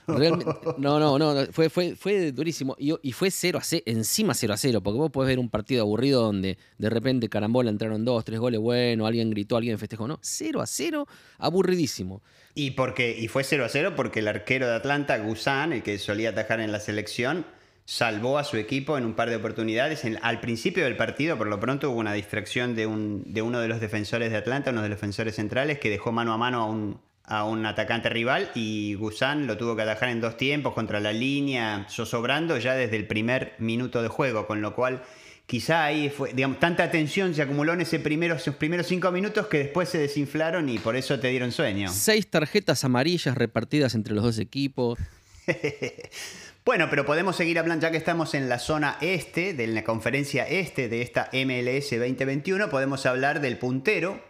No, 0.06 1.00
no, 1.00 1.18
no, 1.18 1.46
fue, 1.52 1.68
fue, 1.68 1.96
fue 1.96 2.32
durísimo. 2.32 2.76
Y, 2.78 3.12
fue 3.12 3.30
0 3.30 3.58
a 3.58 3.62
0, 3.62 3.82
encima 3.86 4.34
0 4.34 4.54
a 4.54 4.56
0, 4.56 4.80
porque 4.82 4.98
vos 4.98 5.10
podés 5.10 5.28
ver 5.28 5.38
un 5.38 5.48
partido 5.48 5.82
aburrido 5.82 6.22
donde 6.22 6.58
de 6.78 6.90
repente 6.90 7.28
carambola 7.28 7.70
entraron 7.70 8.04
dos, 8.04 8.24
tres 8.24 8.38
goles, 8.38 8.60
bueno, 8.60 9.06
alguien 9.06 9.30
gritó, 9.30 9.56
alguien 9.56 9.78
festejó, 9.78 10.06
no, 10.06 10.18
0 10.22 10.62
a 10.62 10.66
0, 10.66 11.06
aburridísimo. 11.38 12.22
Y, 12.54 12.72
porque, 12.72 13.16
y 13.18 13.28
fue 13.28 13.44
0 13.44 13.64
a 13.64 13.68
0 13.68 13.94
porque 13.96 14.20
el 14.20 14.28
arquero 14.28 14.66
de 14.66 14.74
Atlanta, 14.74 15.18
Gusan, 15.18 15.72
el 15.72 15.82
que 15.82 15.98
solía 15.98 16.30
atajar 16.30 16.60
en 16.60 16.72
la 16.72 16.80
selección, 16.80 17.44
salvó 17.84 18.38
a 18.38 18.44
su 18.44 18.56
equipo 18.56 18.98
en 18.98 19.04
un 19.04 19.14
par 19.14 19.30
de 19.30 19.36
oportunidades. 19.36 20.04
al 20.22 20.40
principio 20.40 20.84
del 20.84 20.96
partido, 20.96 21.38
por 21.38 21.48
lo 21.48 21.58
pronto, 21.58 21.90
hubo 21.90 21.98
una 21.98 22.12
distracción 22.12 22.74
de, 22.74 22.86
de 23.26 23.42
uno 23.42 23.60
de 23.60 23.68
los 23.68 23.80
defensores 23.80 24.30
de 24.30 24.36
Atlanta, 24.36 24.70
uno 24.70 24.82
de 24.82 24.88
los 24.88 24.98
defensores 24.98 25.36
centrales, 25.36 25.78
que 25.78 25.90
dejó 25.90 26.12
mano 26.12 26.32
a 26.32 26.38
mano 26.38 26.62
a 26.62 26.66
un, 26.66 27.00
a 27.26 27.44
un 27.44 27.66
atacante 27.66 28.08
rival 28.08 28.50
y 28.54 28.94
Gusan 28.94 29.46
lo 29.46 29.56
tuvo 29.56 29.74
que 29.74 29.82
atajar 29.82 30.10
en 30.10 30.20
dos 30.20 30.36
tiempos 30.36 30.74
contra 30.74 31.00
la 31.00 31.12
línea, 31.12 31.86
sobrando 31.88 32.56
ya 32.58 32.74
desde 32.74 32.96
el 32.96 33.06
primer 33.06 33.54
minuto 33.58 34.02
de 34.02 34.08
juego, 34.08 34.46
con 34.46 34.62
lo 34.62 34.74
cual 34.74 35.02
quizá 35.46 35.84
ahí 35.84 36.08
fue, 36.08 36.32
digamos, 36.32 36.60
tanta 36.60 36.90
tensión 36.90 37.34
se 37.34 37.42
acumuló 37.42 37.72
en 37.72 37.80
ese 37.80 37.98
primero, 37.98 38.36
esos 38.36 38.54
primeros 38.56 38.86
cinco 38.86 39.10
minutos 39.10 39.46
que 39.46 39.58
después 39.58 39.88
se 39.88 39.98
desinflaron 39.98 40.68
y 40.68 40.78
por 40.78 40.96
eso 40.96 41.18
te 41.18 41.28
dieron 41.28 41.52
sueño. 41.52 41.90
Seis 41.92 42.28
tarjetas 42.28 42.84
amarillas 42.84 43.36
repartidas 43.36 43.94
entre 43.94 44.14
los 44.14 44.24
dos 44.24 44.38
equipos. 44.38 44.98
bueno, 46.64 46.88
pero 46.90 47.06
podemos 47.06 47.36
seguir 47.36 47.58
hablando 47.58 47.82
ya 47.82 47.90
que 47.90 47.96
estamos 47.96 48.34
en 48.34 48.48
la 48.48 48.58
zona 48.58 48.98
este, 49.00 49.52
de 49.54 49.66
la 49.68 49.84
conferencia 49.84 50.44
este 50.44 50.88
de 50.88 51.02
esta 51.02 51.30
MLS 51.32 51.90
2021, 51.90 52.68
podemos 52.68 53.06
hablar 53.06 53.40
del 53.40 53.58
puntero, 53.58 54.20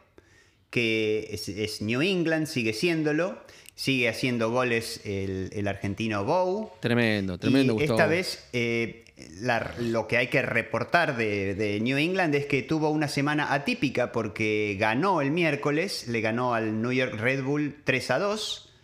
que 0.76 1.30
es, 1.33 1.80
New 1.80 2.02
England, 2.02 2.47
sigue 2.47 2.75
siéndolo. 2.75 3.38
Sigue 3.75 4.11
haciendo 4.11 4.50
goles 4.50 5.00
el, 5.04 5.66
argentino 5.66 6.23
Bow. 6.25 6.71
Tremendo, 6.80 7.38
tremendo. 7.38 7.76
Y 7.78 7.85
esta 7.85 8.06
vez 8.06 8.47
eh, 8.52 9.06
lo 9.78 10.06
que 10.06 10.18
hay 10.18 10.26
que 10.26 10.42
reportar 10.42 11.16
de, 11.16 11.78
New 11.80 11.97
England 11.97 12.35
es 12.35 12.45
que 12.45 12.62
tuvo 12.62 12.90
una 12.90 13.09
semana 13.09 13.54
atípica 13.54 14.12
porque 14.12 14.76
ganó 14.78 15.23
el 15.23 15.30
miércoles, 15.30 16.09
le 16.09 16.21
ganó 16.21 16.52
al 16.52 16.83
New 16.83 16.92
York 16.92 17.14
Red 17.14 17.42
Bull 17.42 17.76
3 17.85 18.11
a 18.11 18.18
2, 18.18 18.75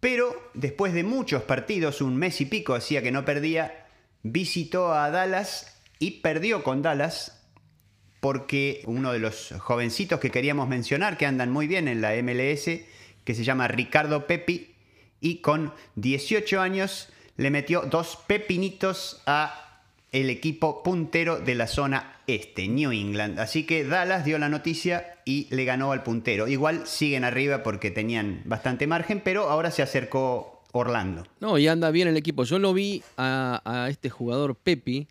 pero 0.00 0.34
después 0.54 0.94
de 0.94 1.04
muchos 1.04 1.44
partidos, 1.44 2.00
un 2.00 2.16
mes 2.16 2.40
y 2.40 2.46
pico 2.46 2.74
hacía 2.74 3.02
que 3.02 3.12
no 3.12 3.24
perdía, 3.24 3.86
visitó 4.24 4.94
a 4.94 5.10
Dallas 5.10 5.76
y 6.00 6.22
perdió 6.22 6.64
con 6.64 6.82
Dallas 6.82 7.39
porque 8.20 8.82
uno 8.86 9.12
de 9.12 9.18
los 9.18 9.54
jovencitos 9.58 10.20
que 10.20 10.30
queríamos 10.30 10.68
mencionar, 10.68 11.16
que 11.16 11.26
andan 11.26 11.50
muy 11.50 11.66
bien 11.66 11.88
en 11.88 12.00
la 12.00 12.12
MLS, 12.22 12.64
que 13.24 13.34
se 13.34 13.44
llama 13.44 13.68
Ricardo 13.68 14.26
Pepi, 14.26 14.74
y 15.20 15.36
con 15.36 15.72
18 15.96 16.60
años 16.60 17.08
le 17.36 17.50
metió 17.50 17.82
dos 17.82 18.18
pepinitos 18.26 19.22
a 19.26 19.66
el 20.12 20.28
equipo 20.28 20.82
puntero 20.82 21.38
de 21.38 21.54
la 21.54 21.66
zona 21.66 22.20
este, 22.26 22.68
New 22.68 22.92
England. 22.92 23.38
Así 23.38 23.64
que 23.64 23.84
Dallas 23.84 24.24
dio 24.24 24.38
la 24.38 24.48
noticia 24.48 25.18
y 25.24 25.46
le 25.54 25.64
ganó 25.64 25.92
al 25.92 26.02
puntero. 26.02 26.48
Igual 26.48 26.86
siguen 26.86 27.24
arriba 27.24 27.62
porque 27.62 27.90
tenían 27.90 28.42
bastante 28.44 28.86
margen, 28.86 29.20
pero 29.24 29.48
ahora 29.48 29.70
se 29.70 29.82
acercó 29.82 30.62
Orlando. 30.72 31.24
No, 31.40 31.58
y 31.58 31.68
anda 31.68 31.90
bien 31.90 32.08
el 32.08 32.16
equipo. 32.16 32.44
Yo 32.44 32.58
lo 32.58 32.72
vi 32.72 33.02
a, 33.16 33.86
este 33.90 34.10
jugador 34.10 34.56
Pepi 34.56 35.08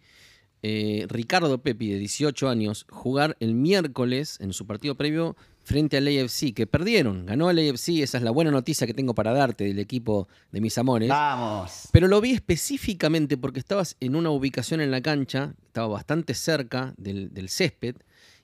eh, 0.61 1.05
Ricardo 1.07 1.61
Pepi, 1.61 1.89
de 1.89 1.99
18 1.99 2.49
años, 2.49 2.85
jugar 2.89 3.37
el 3.39 3.53
miércoles 3.53 4.37
en 4.41 4.53
su 4.53 4.65
partido 4.65 4.95
previo 4.95 5.35
frente 5.63 5.97
al 5.97 6.07
AFC, 6.07 6.53
que 6.53 6.67
perdieron. 6.67 7.25
Ganó 7.25 7.49
el 7.49 7.59
AFC, 7.59 7.99
esa 8.01 8.17
es 8.17 8.23
la 8.23 8.31
buena 8.31 8.51
noticia 8.51 8.87
que 8.87 8.93
tengo 8.93 9.13
para 9.13 9.31
darte 9.31 9.65
del 9.65 9.79
equipo 9.79 10.27
de 10.51 10.61
mis 10.61 10.77
amores. 10.77 11.09
Vamos. 11.09 11.89
Pero 11.91 12.07
lo 12.07 12.19
vi 12.21 12.31
específicamente 12.31 13.37
porque 13.37 13.59
estabas 13.59 13.95
en 13.99 14.15
una 14.15 14.31
ubicación 14.31 14.81
en 14.81 14.91
la 14.91 15.01
cancha, 15.01 15.53
estaba 15.67 15.87
bastante 15.87 16.33
cerca 16.33 16.93
del, 16.97 17.49
césped, 17.49 17.97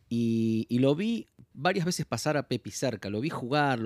y, 0.08 0.68
lo 0.80 0.96
vi 0.96 1.26
varias 1.54 1.86
veces 1.86 2.06
pasar 2.06 2.38
a 2.38 2.48
Pepi 2.48 2.72
cerca, 2.72 3.10
lo 3.10 3.20
vi 3.20 3.30
jugar, 3.30 3.80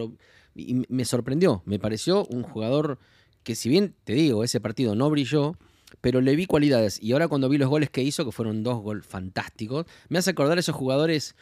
y 0.54 0.84
me 0.90 1.06
sorprendió. 1.06 1.64
Me 1.66 1.80
pareció 1.80 2.26
un 2.26 2.44
jugador 2.44 3.00
que, 3.44 3.56
si 3.56 3.70
bien 3.70 3.96
te 4.04 4.14
digo, 4.14 4.44
ese 4.44 4.60
partido 4.60 4.96
no 4.96 5.10
brilló, 5.10 5.56
pero 6.02 6.22
le 6.22 6.36
vi 6.36 6.46
cualidades. 6.46 7.02
Y 7.02 7.14
ahora 7.14 7.28
cuando 7.28 7.50
vi 7.50 7.58
los 7.58 7.70
goles 7.70 7.90
que 7.90 8.02
hizo, 8.02 8.26
que 8.26 8.32
fueron 8.32 8.64
dos 8.64 8.82
goles 8.82 9.06
fantásticos, 9.06 9.86
me 10.10 10.20
hace 10.20 10.32
acordar 10.32 10.58
a 10.58 10.62
esos 10.62 10.76
jugadores. 10.76 11.36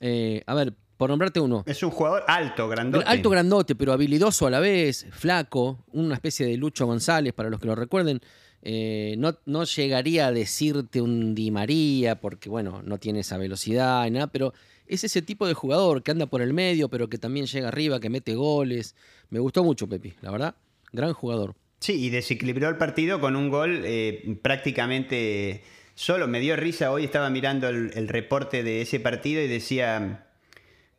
Eh, 0.00 0.42
a 0.46 0.54
ver, 0.54 0.74
por 0.96 1.10
nombrarte 1.10 1.40
uno. 1.40 1.62
Es 1.66 1.82
un 1.82 1.90
jugador 1.90 2.24
alto, 2.26 2.68
grandote. 2.68 3.04
Alto, 3.06 3.30
grandote, 3.30 3.74
pero 3.74 3.92
habilidoso 3.92 4.46
a 4.46 4.50
la 4.50 4.60
vez, 4.60 5.06
flaco, 5.12 5.84
una 5.92 6.14
especie 6.14 6.46
de 6.46 6.56
Lucho 6.56 6.86
González, 6.86 7.32
para 7.32 7.48
los 7.48 7.58
que 7.58 7.66
lo 7.66 7.74
recuerden. 7.74 8.20
Eh, 8.62 9.14
no, 9.16 9.34
no, 9.46 9.64
llegaría 9.64 10.26
a 10.26 10.32
decirte 10.32 11.00
un 11.00 11.34
Di 11.34 11.50
María, 11.50 12.20
porque 12.20 12.50
bueno, 12.50 12.82
no 12.84 12.98
tiene 12.98 13.20
esa 13.20 13.38
velocidad 13.38 14.06
y 14.06 14.10
nada, 14.10 14.26
pero 14.26 14.52
es 14.86 15.04
ese 15.04 15.22
tipo 15.22 15.46
de 15.46 15.54
jugador 15.54 16.02
que 16.02 16.10
anda 16.10 16.26
por 16.26 16.42
el 16.42 16.52
medio, 16.52 16.90
pero 16.90 17.08
que 17.08 17.16
también 17.16 17.46
llega 17.46 17.68
arriba, 17.68 18.00
que 18.00 18.10
mete 18.10 18.34
goles. 18.34 18.94
Me 19.30 19.38
gustó 19.38 19.64
mucho, 19.64 19.88
Pepi, 19.88 20.14
la 20.20 20.30
verdad, 20.30 20.54
gran 20.92 21.14
jugador. 21.14 21.54
Sí, 21.80 21.94
y 21.94 22.10
desequilibró 22.10 22.68
el 22.68 22.76
partido 22.76 23.20
con 23.20 23.36
un 23.36 23.48
gol 23.48 23.82
eh, 23.86 24.36
prácticamente 24.42 25.62
solo. 25.94 26.28
Me 26.28 26.38
dio 26.38 26.54
risa, 26.54 26.92
hoy 26.92 27.04
estaba 27.04 27.30
mirando 27.30 27.70
el, 27.70 28.06
reporte 28.08 28.62
de 28.62 28.82
ese 28.82 29.00
partido 29.00 29.42
y 29.42 29.48
decía 29.48 30.26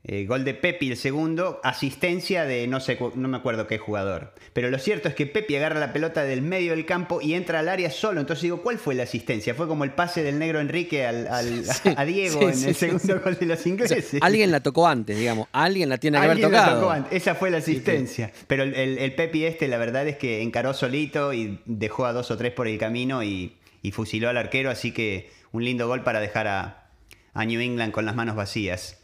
eh, 0.03 0.25
gol 0.25 0.43
de 0.43 0.55
Pepi 0.55 0.89
el 0.89 0.97
segundo, 0.97 1.61
asistencia 1.63 2.43
de 2.45 2.65
no 2.65 2.79
sé, 2.79 2.97
no 3.13 3.27
me 3.27 3.37
acuerdo 3.37 3.67
qué 3.67 3.77
jugador. 3.77 4.33
Pero 4.51 4.71
lo 4.71 4.79
cierto 4.79 5.07
es 5.07 5.13
que 5.13 5.27
Pepi 5.27 5.55
agarra 5.55 5.79
la 5.79 5.93
pelota 5.93 6.23
del 6.23 6.41
medio 6.41 6.71
del 6.71 6.87
campo 6.87 7.21
y 7.21 7.35
entra 7.35 7.59
al 7.59 7.69
área 7.69 7.91
solo. 7.91 8.19
Entonces 8.19 8.41
digo, 8.41 8.63
¿cuál 8.63 8.79
fue 8.79 8.95
la 8.95 9.03
asistencia? 9.03 9.53
Fue 9.53 9.67
como 9.67 9.83
el 9.83 9.91
pase 9.91 10.23
del 10.23 10.39
negro 10.39 10.59
Enrique 10.59 11.05
al, 11.05 11.27
a 11.95 12.05
Diego 12.05 12.41
en 12.49 12.63
el 12.63 12.73
segundo 12.73 13.21
gol 13.23 13.37
de 13.39 13.45
los 13.45 13.67
ingleses. 13.67 14.17
alguien 14.21 14.49
la 14.49 14.61
tocó 14.61 14.87
antes, 14.87 15.15
digamos. 15.17 15.47
Alguien 15.51 15.89
la 15.89 15.99
tiene 15.99 16.17
que 16.19 16.25
haber 16.25 16.41
tocado. 16.41 17.05
Esa 17.11 17.35
fue 17.35 17.51
la 17.51 17.57
asistencia. 17.57 18.31
Pero 18.47 18.63
el, 18.63 19.13
Pepi 19.13 19.45
este, 19.45 19.67
la 19.67 19.77
verdad 19.77 20.07
es 20.07 20.17
que 20.17 20.41
encaró 20.41 20.73
solito 20.73 21.31
y 21.31 21.59
dejó 21.65 22.05
a 22.05 22.13
dos 22.13 22.31
o 22.31 22.37
tres 22.37 22.53
por 22.53 22.67
el 22.67 22.79
camino 22.79 23.23
y, 23.23 23.55
fusiló 23.91 24.29
al 24.29 24.37
arquero. 24.37 24.71
Así 24.71 24.93
que 24.93 25.29
un 25.51 25.63
lindo 25.63 25.87
gol 25.87 26.03
para 26.03 26.19
dejar 26.19 26.47
a, 26.47 26.89
a 27.35 27.45
New 27.45 27.61
England 27.61 27.91
con 27.91 28.05
las 28.05 28.15
manos 28.15 28.35
vacías. 28.35 29.00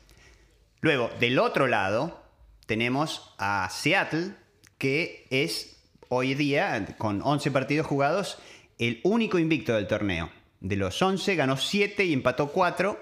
Luego, 0.88 1.10
del 1.20 1.38
otro 1.38 1.68
lado, 1.68 2.24
tenemos 2.66 3.36
a 3.38 3.68
Seattle, 3.70 4.32
que 4.78 5.28
es 5.32 5.84
hoy 6.08 6.34
día, 6.34 6.96
con 6.98 7.22
11 7.22 7.52
partidos 7.52 7.86
jugados, 7.86 8.38
el 8.80 9.02
único 9.04 9.38
invicto 9.38 9.76
del 9.76 9.86
torneo. 9.88 10.30
De 10.62 10.78
los 10.78 11.02
11 11.02 11.36
ganó 11.36 11.58
7 11.58 12.06
y 12.06 12.14
empató 12.14 12.54
4. 12.54 12.98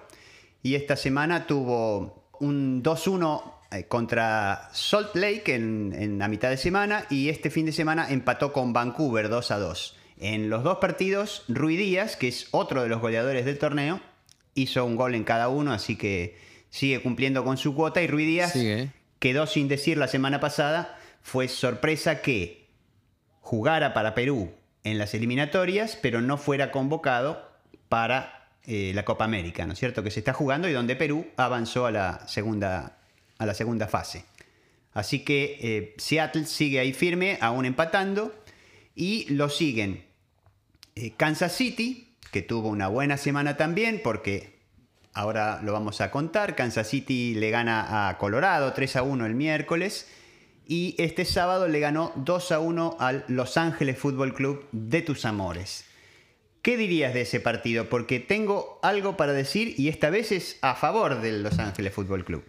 Y 0.63 0.73
esta 0.73 0.95
semana 0.95 1.45
tuvo 1.45 2.27
un 2.39 2.81
2-1 2.81 3.53
eh, 3.69 3.83
contra 3.83 4.67
Salt 4.73 5.15
Lake 5.15 5.53
en, 5.53 6.17
la 6.17 6.27
mitad 6.27 6.49
de 6.49 6.57
semana 6.57 7.05
y 7.11 7.29
este 7.29 7.51
fin 7.51 7.67
de 7.67 7.71
semana 7.71 8.09
empató 8.09 8.51
con 8.51 8.73
Vancouver 8.73 9.29
2 9.29 9.47
2. 9.47 9.97
En 10.17 10.49
los 10.49 10.63
dos 10.63 10.79
partidos, 10.79 11.43
Rui 11.49 11.77
Díaz, 11.77 12.17
que 12.17 12.29
es 12.29 12.47
otro 12.49 12.81
de 12.81 12.89
los 12.89 12.99
goleadores 12.99 13.45
del 13.45 13.59
torneo, 13.59 14.01
hizo 14.55 14.83
un 14.83 14.95
gol 14.95 15.13
en 15.13 15.23
cada 15.23 15.49
uno, 15.49 15.71
así 15.71 15.95
que 15.95 16.44
sigue 16.69 17.01
cumpliendo 17.01 17.43
con 17.43 17.57
su 17.57 17.75
cuota 17.75 18.01
y 18.01 18.07
Ruiz 18.07 18.27
Díaz 18.27 18.53
quedó 19.19 19.47
sin 19.47 19.67
decir 19.67 19.97
la 19.97 20.07
semana 20.07 20.39
pasada, 20.39 20.97
fue 21.21 21.47
sorpresa 21.47 22.21
que 22.21 22.67
jugara 23.39 23.93
para 23.93 24.13
Perú 24.13 24.51
en 24.83 24.97
las 24.97 25.13
eliminatorias, 25.13 25.97
pero 26.01 26.21
no 26.21 26.37
fuera 26.37 26.71
convocado 26.71 27.51
para 27.89 28.49
eh, 28.65 28.91
la 28.93 29.05
Copa 29.05 29.25
América, 29.25 29.65
¿no 29.65 29.73
es 29.73 29.79
cierto? 29.79 30.03
Que 30.03 30.11
se 30.11 30.19
está 30.19 30.33
jugando 30.33 30.67
y 30.67 30.73
donde 30.73 30.95
Perú 30.95 31.27
avanzó 31.37 31.85
a 31.85 31.91
la 31.91 32.27
segunda, 32.27 32.97
a 33.37 33.45
la 33.45 33.53
segunda 33.53 33.87
fase. 33.87 34.25
Así 34.93 35.19
que 35.19 35.59
eh, 35.61 35.95
Seattle 35.97 36.45
sigue 36.45 36.79
ahí 36.79 36.93
firme, 36.93 37.37
aún 37.41 37.65
empatando, 37.65 38.33
y 38.95 39.25
lo 39.33 39.49
siguen 39.49 40.05
eh, 40.95 41.13
Kansas 41.17 41.53
City, 41.53 42.15
que 42.31 42.41
tuvo 42.41 42.69
una 42.69 42.87
buena 42.87 43.17
semana 43.17 43.57
también, 43.57 44.01
porque 44.03 44.54
Ahora 45.15 45.61
lo 45.63 45.71
vamos 45.71 46.01
a 46.01 46.11
contar. 46.11 46.55
Kansas 46.55 46.89
City 46.89 47.35
le 47.35 47.49
gana 47.49 48.09
a 48.09 48.17
Colorado 48.17 48.73
3 48.73 48.97
a 48.97 49.03
1 49.03 49.25
el 49.25 49.33
miércoles. 49.33 50.07
Y 50.67 50.93
este 50.97 51.23
sábado 51.23 51.69
le 51.69 51.79
ganó 51.79 52.11
2 52.17 52.51
a 52.51 52.59
1 52.59 52.97
al 52.99 53.23
Los 53.29 53.55
Ángeles 53.55 53.97
Fútbol 53.97 54.33
Club 54.33 54.67
de 54.73 55.01
tus 55.01 55.23
amores. 55.23 55.85
¿Qué 56.61 56.75
dirías 56.75 57.13
de 57.13 57.21
ese 57.21 57.39
partido? 57.39 57.87
Porque 57.87 58.19
tengo 58.19 58.77
algo 58.83 59.15
para 59.15 59.31
decir 59.31 59.73
y 59.77 59.87
esta 59.87 60.09
vez 60.09 60.33
es 60.33 60.57
a 60.61 60.75
favor 60.75 61.21
del 61.21 61.43
Los 61.43 61.59
Ángeles 61.59 61.93
Fútbol 61.93 62.25
Club. 62.25 62.43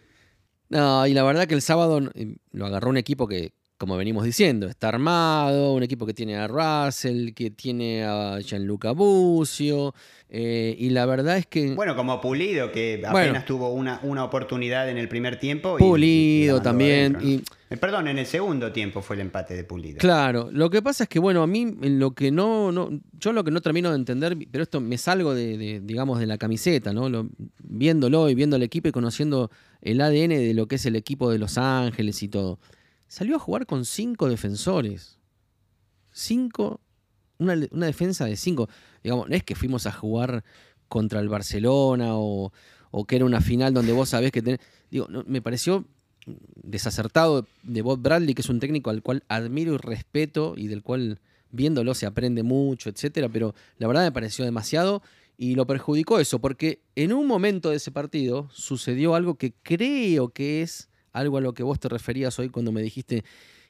No, 0.69 1.07
y 1.07 1.15
la 1.15 1.23
verdad 1.23 1.47
que 1.47 1.55
el 1.55 1.63
sábado 1.63 2.01
eh, 2.15 2.37
lo 2.51 2.67
agarró 2.67 2.91
un 2.91 2.97
equipo 2.97 3.29
que, 3.29 3.53
como 3.78 3.97
venimos 3.97 4.25
diciendo, 4.25 4.68
está 4.68 4.88
armado, 4.88 5.75
un 5.75 5.83
equipo 5.83 6.06
que 6.06 6.14
tiene 6.14 6.37
a 6.37 6.49
Russell, 6.49 7.35
que 7.35 7.50
tiene 7.50 8.04
a 8.04 8.38
Gianluca 8.40 8.92
Bucio, 8.92 9.95
eh, 10.30 10.75
y 10.78 10.90
la 10.90 11.04
verdad 11.04 11.37
es 11.37 11.47
que... 11.47 11.75
Bueno, 11.75 11.95
como 11.95 12.21
Pulido, 12.21 12.73
que 12.73 13.02
apenas 13.06 13.45
tuvo 13.45 13.73
una, 13.73 14.00
una, 14.02 14.25
oportunidad 14.25 14.88
en 14.88 14.97
el 14.97 15.09
primer 15.09 15.38
tiempo. 15.38 15.76
Pulido 15.76 16.62
también. 16.62 17.18
y, 17.23 17.42
eh, 17.68 17.76
Perdón, 17.76 18.09
en 18.09 18.18
el 18.18 18.26
segundo 18.26 18.73
tiempo 18.73 19.02
fue 19.02 19.16
el 19.16 19.21
empate 19.21 19.54
de 19.54 19.64
Pulido. 19.64 19.99
Claro, 19.99 20.49
lo 20.50 20.71
que 20.71 20.80
pasa 20.80 21.04
es 21.04 21.11
que, 21.11 21.18
bueno, 21.18 21.42
a 21.42 21.47
mí 21.47 21.76
lo 21.83 22.12
que 22.12 22.30
no, 22.30 22.73
no 22.73 22.88
yo 23.18 23.33
lo 23.33 23.45
que 23.45 23.50
no 23.50 23.61
termino 23.61 23.90
de 23.90 23.97
entender, 23.97 24.38
pero 24.50 24.62
esto 24.62 24.80
me 24.80 24.97
salgo 24.97 25.35
de, 25.35 25.80
digamos, 25.85 26.18
de 26.18 26.26
la 26.26 26.38
camiseta, 26.38 26.95
¿no? 26.95 27.11
Lo, 27.11 27.28
viéndolo 27.62 28.30
y 28.30 28.35
viendo 28.35 28.56
el 28.56 28.62
equipo 28.62 28.88
y 28.88 28.92
conociendo 28.92 29.50
el 29.83 30.00
ADN 30.00 30.30
de 30.30 30.54
lo 30.54 30.66
que 30.66 30.76
es 30.76 30.87
el 30.87 30.97
equipo 30.97 31.30
de 31.30 31.38
Los 31.38 31.59
Ángeles 31.59 32.23
y 32.23 32.28
todo 32.28 32.59
salió 33.09 33.37
a 33.37 33.39
jugar 33.39 33.67
con 33.67 33.85
cinco 33.85 34.29
defensores. 34.29 35.19
Cinco, 36.13 36.81
una, 37.39 37.57
defensa 37.57 38.25
de 38.25 38.37
cinco. 38.37 38.69
Digamos, 39.03 39.29
no 39.29 39.37
es 39.37 39.45
que 39.45 39.55
fuimos 39.55 39.87
a 39.87 39.93
jugar 39.93 40.45
contra 40.89 41.21
el 41.21 41.29
Barcelona 41.29 42.11
o, 42.13 42.53
que 43.07 43.17
era 43.17 43.25
una 43.25 43.41
final 43.41 43.75
donde 43.75 43.93
vos 43.93 44.09
sabés 44.09 44.33
que 44.33 44.43
tenés. 44.43 44.61
Digo, 44.91 45.09
me 45.27 45.43
pareció 45.43 45.85
desacertado 46.55 47.47
de 47.63 47.83
Bob 47.83 48.01
Bradley, 48.01 48.35
que 48.35 48.43
es 48.43 48.49
un 48.49 48.61
técnico 48.61 48.91
al 48.91 49.03
cual 49.03 49.23
admiro 49.29 49.75
y 49.75 49.79
respeto 49.79 50.55
y 50.57 50.67
del 50.67 50.83
cual 50.83 51.21
viéndolo 51.51 51.95
se 51.95 52.07
aprende 52.07 52.43
mucho, 52.43 52.91
etcétera, 52.91 53.29
pero 53.29 53.55
la 53.79 53.87
verdad 53.87 54.05
me 54.05 54.13
pareció 54.13 54.45
demasiado 54.45 55.03
y 55.39 55.55
lo 55.55 55.67
perjudicó 55.67 56.19
eso, 56.19 56.41
porque 56.41 56.81
en 56.95 57.13
un 57.13 57.27
momento 57.27 57.71
de 57.71 57.77
ese 57.77 57.91
partido 57.91 58.49
sucedió 58.51 59.15
algo 59.15 59.37
que 59.37 59.53
creo 59.63 60.31
que 60.31 60.63
es 60.63 60.89
algo 61.17 61.39
a 61.39 61.41
lo 61.41 61.55
que 61.55 61.63
vos 61.63 61.81
te 61.81 61.89
referías 61.89 62.39
hoy 62.39 62.49
cuando 62.49 62.73
me 62.73 62.83
dijiste 62.83 63.25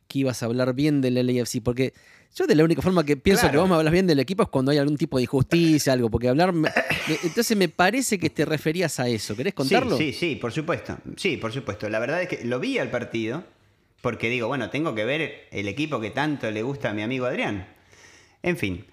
que 0.08 0.20
ibas 0.20 0.42
a 0.42 0.46
hablar 0.46 0.74
bien 0.74 1.00
del 1.00 1.14
LAFC, 1.14 1.62
porque 1.62 1.92
yo 2.34 2.46
de 2.46 2.54
la 2.54 2.64
única 2.64 2.82
forma 2.82 3.04
que 3.04 3.16
pienso 3.16 3.50
que 3.50 3.56
vos 3.56 3.68
me 3.68 3.74
hablas 3.74 3.92
bien 3.92 4.06
del 4.06 4.20
equipo 4.20 4.42
es 4.42 4.48
cuando 4.48 4.70
hay 4.70 4.78
algún 4.78 4.96
tipo 4.96 5.16
de 5.16 5.24
injusticia, 5.24 5.92
algo, 5.92 6.10
porque 6.10 6.28
hablar... 6.28 6.52
Entonces 7.24 7.56
me 7.56 7.68
parece 7.68 8.18
que 8.18 8.30
te 8.30 8.44
referías 8.44 9.00
a 9.00 9.08
eso, 9.08 9.34
¿querés 9.34 9.54
contarlo? 9.54 9.96
Sí, 9.96 10.12
sí, 10.12 10.18
sí, 10.18 10.36
por 10.36 10.52
supuesto. 10.52 10.98
Sí, 11.16 11.36
por 11.36 11.52
supuesto. 11.52 11.88
La 11.88 11.98
verdad 11.98 12.22
es 12.22 12.28
que 12.28 12.44
lo 12.44 12.60
vi 12.60 12.78
al 12.78 12.90
partido, 12.90 13.44
porque 14.00 14.28
digo, 14.28 14.48
bueno, 14.48 14.70
tengo 14.70 14.94
que 14.94 15.04
ver 15.04 15.48
el 15.50 15.66
equipo 15.66 16.00
que 16.00 16.10
tanto 16.10 16.50
le 16.50 16.62
gusta 16.62 16.90
a 16.90 16.94
mi 16.94 17.02
amigo 17.02 17.26
Adrián. 17.26 17.66
En 18.42 18.56
fin, 18.56 18.84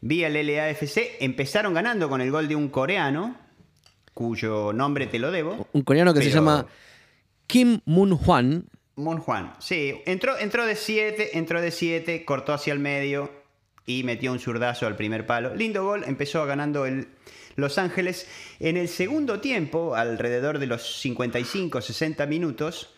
vi 0.00 0.24
al 0.24 0.34
LAFC, 0.34 1.16
empezaron 1.20 1.74
ganando 1.74 2.08
con 2.08 2.20
el 2.20 2.30
gol 2.30 2.48
de 2.48 2.56
un 2.56 2.68
coreano, 2.68 3.36
cuyo 4.14 4.72
nombre 4.72 5.06
te 5.06 5.18
lo 5.18 5.30
debo. 5.30 5.66
Un 5.72 5.82
coreano 5.82 6.14
que 6.14 6.22
se 6.22 6.30
llama 6.30 6.66
Kim 7.52 7.82
Moon 7.84 8.12
Hwan. 8.12 8.64
Moon 8.96 9.22
Hwan, 9.26 9.52
sí, 9.58 10.00
entró, 10.06 10.38
entró 10.38 10.64
de 10.64 10.74
7, 10.74 11.36
entró 11.36 11.60
de 11.60 11.70
7, 11.70 12.24
cortó 12.24 12.54
hacia 12.54 12.72
el 12.72 12.78
medio 12.78 13.30
y 13.84 14.04
metió 14.04 14.32
un 14.32 14.38
zurdazo 14.38 14.86
al 14.86 14.96
primer 14.96 15.26
palo. 15.26 15.54
Lindo 15.54 15.84
gol, 15.84 16.02
empezó 16.06 16.46
ganando 16.46 16.86
Los 17.56 17.76
Ángeles. 17.76 18.26
En 18.58 18.78
el 18.78 18.88
segundo 18.88 19.40
tiempo, 19.40 19.94
alrededor 19.94 20.60
de 20.60 20.66
los 20.66 21.04
55-60 21.04 22.26
minutos, 22.26 22.94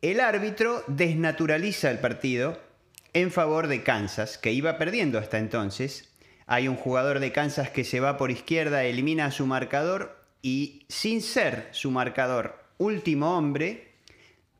el 0.00 0.20
árbitro 0.20 0.84
desnaturaliza 0.86 1.90
el 1.90 1.98
partido 1.98 2.58
en 3.12 3.30
favor 3.30 3.66
de 3.66 3.82
Kansas, 3.82 4.38
que 4.38 4.52
iba 4.52 4.78
perdiendo 4.78 5.18
hasta 5.18 5.36
entonces. 5.36 6.14
Hay 6.46 6.66
un 6.66 6.76
jugador 6.76 7.20
de 7.20 7.30
Kansas 7.32 7.68
que 7.68 7.84
se 7.84 8.00
va 8.00 8.16
por 8.16 8.30
izquierda, 8.30 8.84
elimina 8.84 9.26
a 9.26 9.32
su 9.32 9.44
marcador 9.44 10.16
y 10.40 10.86
sin 10.88 11.20
ser 11.20 11.68
su 11.72 11.90
marcador 11.90 12.61
último 12.82 13.36
hombre, 13.36 13.92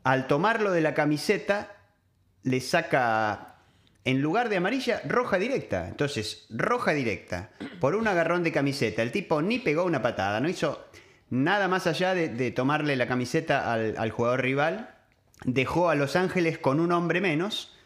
al 0.04 0.26
tomarlo 0.26 0.72
de 0.72 0.80
la 0.80 0.94
camiseta, 0.94 1.76
le 2.42 2.60
saca, 2.60 3.56
en 4.04 4.20
lugar 4.20 4.48
de 4.48 4.56
amarilla, 4.56 5.02
roja 5.06 5.38
directa. 5.38 5.88
Entonces, 5.88 6.46
roja 6.50 6.92
directa, 6.92 7.50
por 7.80 7.94
un 7.94 8.08
agarrón 8.08 8.42
de 8.42 8.52
camiseta. 8.52 9.02
El 9.02 9.12
tipo 9.12 9.42
ni 9.42 9.58
pegó 9.58 9.84
una 9.84 10.02
patada, 10.02 10.40
no 10.40 10.48
hizo 10.48 10.86
nada 11.30 11.68
más 11.68 11.86
allá 11.86 12.14
de, 12.14 12.50
tomarle 12.50 12.96
la 12.96 13.08
camiseta 13.08 13.72
al, 13.72 14.10
jugador 14.10 14.42
rival. 14.42 14.94
Dejó 15.44 15.90
a 15.90 15.94
Los 15.94 16.14
Ángeles 16.14 16.58
con 16.58 16.78
un 16.78 16.92
hombre 16.92 17.20
menos 17.20 17.76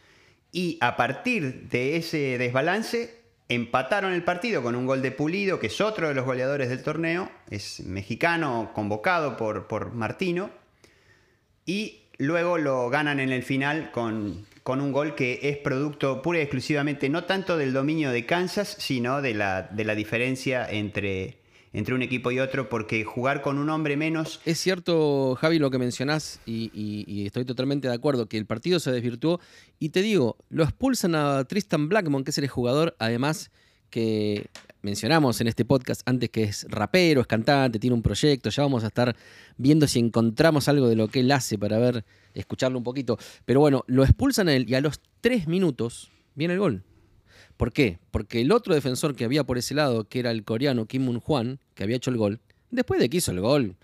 y 0.51 0.77
a 0.81 0.95
partir 0.95 1.67
de 1.69 1.97
ese 1.97 2.37
desbalance 2.37 3.16
empataron 3.49 4.13
el 4.13 4.23
partido 4.23 4.61
con 4.61 4.75
un 4.75 4.85
gol 4.85 5.01
de 5.01 5.11
Pulido, 5.11 5.59
que 5.59 5.67
es 5.67 5.81
otro 5.81 6.07
de 6.07 6.13
los 6.13 6.25
goleadores 6.25 6.69
del 6.69 6.83
torneo, 6.83 7.31
es 7.49 7.81
mexicano, 7.81 8.71
convocado 8.73 9.37
por, 9.37 9.67
por 9.67 9.93
Martino, 9.93 10.49
y 11.65 12.01
luego 12.17 12.57
lo 12.57 12.89
ganan 12.89 13.19
en 13.19 13.31
el 13.31 13.43
final 13.43 13.91
con, 13.91 14.45
con, 14.63 14.81
un 14.81 14.91
gol 14.91 15.15
que 15.15 15.39
es 15.43 15.57
producto 15.57 16.21
pura 16.21 16.39
y 16.39 16.41
exclusivamente 16.41 17.09
no 17.09 17.23
tanto 17.23 17.57
del 17.57 17.73
dominio 17.73 18.11
de 18.11 18.25
Kansas, 18.25 18.75
sino 18.79 19.21
de 19.21 19.33
la, 19.33 19.63
de 19.63 19.85
la 19.85 19.95
diferencia 19.95 20.69
entre, 20.69 21.36
entre 21.73 21.93
un 21.93 22.01
equipo 22.01 22.31
y 22.31 22.39
otro, 22.39 22.69
porque 22.69 23.03
jugar 23.03 23.41
con 23.41 23.57
un 23.57 23.69
hombre 23.69 23.97
menos... 23.97 24.39
Es 24.45 24.59
cierto, 24.59 25.35
Javi, 25.35 25.59
lo 25.59 25.71
que 25.71 25.77
mencionás, 25.77 26.39
y, 26.45 27.25
estoy 27.25 27.45
totalmente 27.45 27.87
de 27.87 27.93
acuerdo, 27.93 28.27
que 28.27 28.37
el 28.37 28.45
partido 28.45 28.79
se 28.79 28.91
desvirtuó. 28.91 29.39
Y 29.79 29.89
te 29.89 30.01
digo, 30.01 30.37
lo 30.49 30.63
expulsan 30.63 31.15
a 31.15 31.43
Tristan 31.45 31.89
Blackmon, 31.89 32.23
que 32.23 32.31
es 32.31 32.37
el 32.37 32.47
jugador, 32.47 32.95
además, 32.99 33.51
que 33.89 34.47
mencionamos 34.81 35.41
en 35.41 35.47
este 35.47 35.65
podcast 35.65 36.01
antes, 36.05 36.29
que 36.29 36.43
es 36.43 36.65
rapero, 36.69 37.21
es 37.21 37.27
cantante, 37.27 37.79
tiene 37.79 37.95
un 37.95 38.01
proyecto, 38.01 38.49
ya 38.49 38.63
vamos 38.63 38.83
a 38.83 38.87
estar 38.87 39.15
viendo 39.57 39.87
si 39.87 39.99
encontramos 39.99 40.67
algo 40.67 40.87
de 40.87 40.95
lo 40.95 41.07
que 41.07 41.19
él 41.19 41.31
hace 41.31 41.57
para 41.57 41.77
ver, 41.77 42.05
escucharlo 42.33 42.77
un 42.77 42.83
poquito. 42.83 43.17
Pero 43.45 43.59
bueno, 43.59 43.83
lo 43.87 44.03
expulsan 44.03 44.47
a 44.47 44.55
él 44.55 44.69
y 44.69 44.75
a 44.75 44.81
los 44.81 45.01
tres 45.21 45.47
minutos 45.47 46.09
viene 46.35 46.53
el 46.53 46.59
gol. 46.59 46.83
¿Por 47.57 47.73
qué? 47.73 47.99
Porque 48.11 48.41
el 48.41 48.51
otro 48.51 48.75
defensor 48.75 49.15
que 49.15 49.25
había 49.25 49.43
por 49.43 49.57
ese 49.57 49.73
lado, 49.73 50.05
que 50.05 50.19
era 50.19 50.31
el 50.31 50.43
coreano 50.43 50.85
Kim 50.85 51.03
Moon 51.05 51.21
Hwan, 51.25 51.59
que 51.73 51.83
había 51.83 51.97
hecho 51.97 52.11
el 52.11 52.17
gol, 52.17 52.39
después 52.69 52.99
de 52.99 53.09
que 53.09 53.17
hizo 53.17 53.31
el 53.31 53.41
gol, 53.41 53.75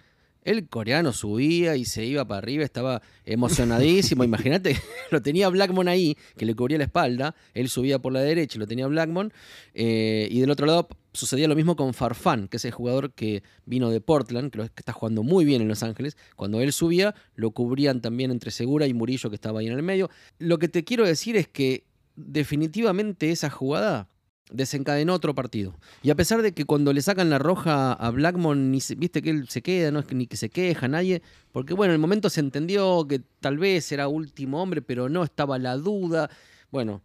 el 0.43 0.67
coreano 0.67 1.13
subía 1.13 1.75
y 1.75 1.85
se 1.85 2.05
iba 2.05 2.25
para 2.25 2.39
arriba, 2.39 2.63
estaba 2.63 3.01
emocionadísimo. 3.25 4.23
Imagínate, 4.23 4.77
lo 5.11 5.21
tenía 5.21 5.49
Blackmon 5.49 5.87
ahí, 5.87 6.17
que 6.37 6.45
le 6.45 6.55
cubría 6.55 6.77
la 6.77 6.85
espalda. 6.85 7.35
Él 7.53 7.69
subía 7.69 7.99
por 7.99 8.13
la 8.13 8.21
derecha 8.21 8.57
y 8.57 8.59
lo 8.59 8.67
tenía 8.67 8.87
Blackmon. 8.87 9.33
Eh, 9.73 10.27
y 10.29 10.39
del 10.39 10.51
otro 10.51 10.65
lado 10.65 10.87
sucedía 11.13 11.47
lo 11.47 11.55
mismo 11.55 11.75
con 11.75 11.93
Farfán, 11.93 12.47
que 12.47 12.57
es 12.57 12.65
el 12.65 12.71
jugador 12.71 13.13
que 13.13 13.43
vino 13.65 13.89
de 13.89 14.01
Portland, 14.01 14.51
que 14.51 14.61
está 14.75 14.93
jugando 14.93 15.23
muy 15.23 15.45
bien 15.45 15.61
en 15.61 15.67
Los 15.67 15.83
Ángeles. 15.83 16.17
Cuando 16.35 16.59
él 16.61 16.73
subía, 16.73 17.15
lo 17.35 17.51
cubrían 17.51 18.01
también 18.01 18.31
entre 18.31 18.51
Segura 18.51 18.87
y 18.87 18.93
Murillo, 18.93 19.29
que 19.29 19.35
estaba 19.35 19.61
ahí 19.61 19.67
en 19.67 19.73
el 19.73 19.83
medio. 19.83 20.09
Lo 20.39 20.59
que 20.59 20.67
te 20.67 20.83
quiero 20.83 21.05
decir 21.05 21.37
es 21.37 21.47
que 21.47 21.85
definitivamente 22.15 23.31
esa 23.31 23.49
jugada 23.49 24.07
desencadenó 24.51 25.13
otro 25.13 25.33
partido. 25.35 25.75
Y 26.01 26.11
a 26.11 26.15
pesar 26.15 26.41
de 26.41 26.53
que 26.53 26.65
cuando 26.65 26.93
le 26.93 27.01
sacan 27.01 27.29
la 27.29 27.39
roja 27.39 27.93
a 27.93 28.09
Blackmon, 28.11 28.71
ni 28.71 28.79
viste 28.97 29.21
que 29.21 29.31
él 29.31 29.49
se 29.49 29.61
queda, 29.61 29.91
no 29.91 29.99
es 29.99 30.05
que, 30.05 30.15
ni 30.15 30.27
que 30.27 30.37
se 30.37 30.49
queja 30.49 30.87
nadie, 30.87 31.21
porque 31.51 31.73
bueno, 31.73 31.91
en 31.91 31.95
el 31.95 32.01
momento 32.01 32.29
se 32.29 32.39
entendió 32.39 33.07
que 33.07 33.21
tal 33.39 33.57
vez 33.57 33.91
era 33.91 34.07
último 34.07 34.61
hombre, 34.61 34.81
pero 34.81 35.09
no 35.09 35.23
estaba 35.23 35.57
la 35.57 35.75
duda. 35.77 36.29
Bueno, 36.71 37.01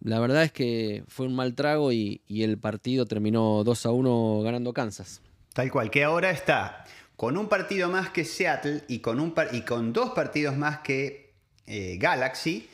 la 0.00 0.20
verdad 0.20 0.44
es 0.44 0.52
que 0.52 1.04
fue 1.08 1.26
un 1.26 1.34
mal 1.34 1.54
trago 1.54 1.92
y, 1.92 2.22
el 2.28 2.58
partido 2.58 3.06
terminó 3.06 3.64
2 3.64 3.86
a 3.86 3.90
1 3.90 4.42
ganando 4.42 4.72
Kansas. 4.72 5.22
Tal 5.52 5.70
cual, 5.70 5.90
que 5.90 6.04
ahora 6.04 6.30
está 6.30 6.84
con 7.16 7.36
un 7.36 7.48
partido 7.48 7.88
más 7.90 8.10
que 8.10 8.24
Seattle 8.24 8.82
y 8.88 9.00
con, 9.00 9.20
un 9.20 9.34
y 9.52 9.62
con 9.62 9.92
dos 9.92 10.10
partidos 10.10 10.56
más 10.56 10.78
que 10.78 11.34
eh, 11.66 11.96
Galaxy 11.98 12.68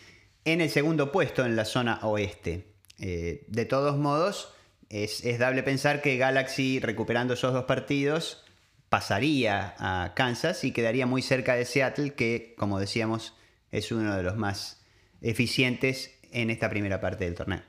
en 0.53 0.61
el 0.61 0.71
segundo 0.71 1.13
puesto 1.13 1.45
en 1.45 1.57
la 1.57 1.65
zona 1.65 2.01
oeste. 2.03 2.67
Eh, 2.99 3.45
de 3.49 3.65
todos 3.65 3.97
modos, 3.97 4.53
es, 4.91 5.23
dable 5.39 5.63
pensar 5.63 6.01
que 6.03 6.17
Galaxy, 6.17 6.81
recuperando 6.81 7.35
esos 7.35 7.53
dos 7.53 7.65
partidos, 7.65 8.45
pasaría 8.89 9.75
a 9.79 10.15
Kansas 10.15 10.65
y 10.65 10.73
quedaría 10.73 11.07
muy 11.07 11.23
cerca 11.23 11.55
de 11.55 11.65
Seattle, 11.65 12.15
que, 12.15 12.55
como 12.59 12.81
decíamos, 12.81 13.35
es 13.71 13.93
uno 13.93 14.17
de 14.17 14.23
los 14.23 14.37
más 14.37 14.81
eficientes 15.21 16.13
en 16.33 16.51
esta 16.51 16.71
primera 16.71 17.01
parte 17.01 17.25
del 17.25 17.35
torneo. 17.35 17.63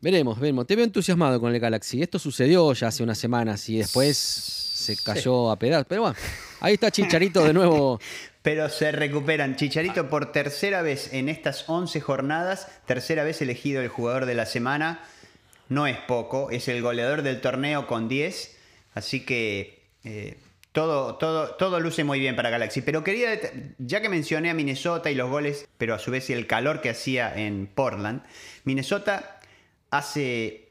Veremos, 0.00 0.38
veremos. 0.38 0.66
Te 0.66 0.74
veo 0.74 0.84
entusiasmado 0.84 1.40
con 1.40 1.54
el 1.54 1.60
Galaxy. 1.60 2.02
Esto 2.02 2.18
sucedió 2.18 2.72
ya 2.72 2.88
hace 2.88 3.02
unas 3.02 3.18
semanas 3.18 3.68
y 3.68 3.78
después 3.78 4.16
se 4.18 4.96
cayó 4.96 5.50
a 5.50 5.58
pedazos. 5.58 5.86
Pero 5.88 6.02
bueno, 6.02 6.16
ahí 6.60 6.74
está 6.74 6.90
Chicharito 6.90 7.44
de 7.44 7.52
nuevo 7.52 8.00
pero 8.42 8.68
se 8.68 8.92
recuperan. 8.92 9.56
Chicharito 9.56 10.08
por 10.08 10.32
tercera 10.32 10.82
vez 10.82 11.12
en 11.12 11.28
estas 11.28 11.68
11 11.68 12.00
jornadas, 12.00 12.68
tercera 12.86 13.24
vez 13.24 13.40
elegido 13.40 13.80
el 13.80 13.88
jugador 13.88 14.26
de 14.26 14.34
la 14.34 14.46
semana. 14.46 15.00
No 15.68 15.86
es 15.86 15.96
poco, 15.96 16.50
es 16.50 16.68
el 16.68 16.82
goleador 16.82 17.22
del 17.22 17.40
torneo 17.40 17.86
con 17.86 18.08
10, 18.08 18.58
así 18.94 19.24
que 19.24 19.82
eh, 20.04 20.36
todo, 20.72 21.14
todo, 21.16 21.54
todo 21.54 21.80
luce 21.80 22.04
muy 22.04 22.18
bien 22.18 22.36
para 22.36 22.50
Galaxy. 22.50 22.82
Pero 22.82 23.04
quería, 23.04 23.38
ya 23.78 24.00
que 24.00 24.08
mencioné 24.08 24.50
a 24.50 24.54
Minnesota 24.54 25.10
y 25.10 25.14
los 25.14 25.30
goles, 25.30 25.68
pero 25.78 25.94
a 25.94 25.98
su 25.98 26.10
vez 26.10 26.28
el 26.30 26.46
calor 26.46 26.80
que 26.80 26.90
hacía 26.90 27.32
en 27.34 27.68
Portland, 27.68 28.22
Minnesota 28.64 29.40
hace 29.90 30.70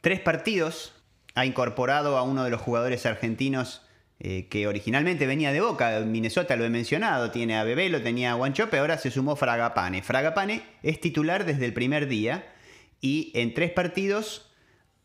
tres 0.00 0.20
partidos 0.20 0.94
ha 1.34 1.46
incorporado 1.46 2.18
a 2.18 2.22
uno 2.22 2.44
de 2.44 2.50
los 2.50 2.60
jugadores 2.60 3.06
argentinos 3.06 3.82
eh, 4.22 4.48
que 4.50 4.66
originalmente 4.66 5.26
venía 5.26 5.50
de 5.50 5.62
Boca, 5.62 5.98
Minnesota 6.00 6.54
lo 6.54 6.66
he 6.66 6.68
mencionado, 6.68 7.30
tiene 7.30 7.56
a 7.56 7.64
Bebelo, 7.64 8.02
tenía 8.02 8.32
a 8.32 8.34
Guanchope, 8.34 8.76
ahora 8.76 8.98
se 8.98 9.10
sumó 9.10 9.34
Fragapane. 9.34 10.02
Fragapane 10.02 10.62
es 10.82 11.00
titular 11.00 11.46
desde 11.46 11.64
el 11.64 11.72
primer 11.72 12.06
día 12.06 12.52
y 13.00 13.32
en 13.34 13.54
tres 13.54 13.70
partidos 13.70 14.50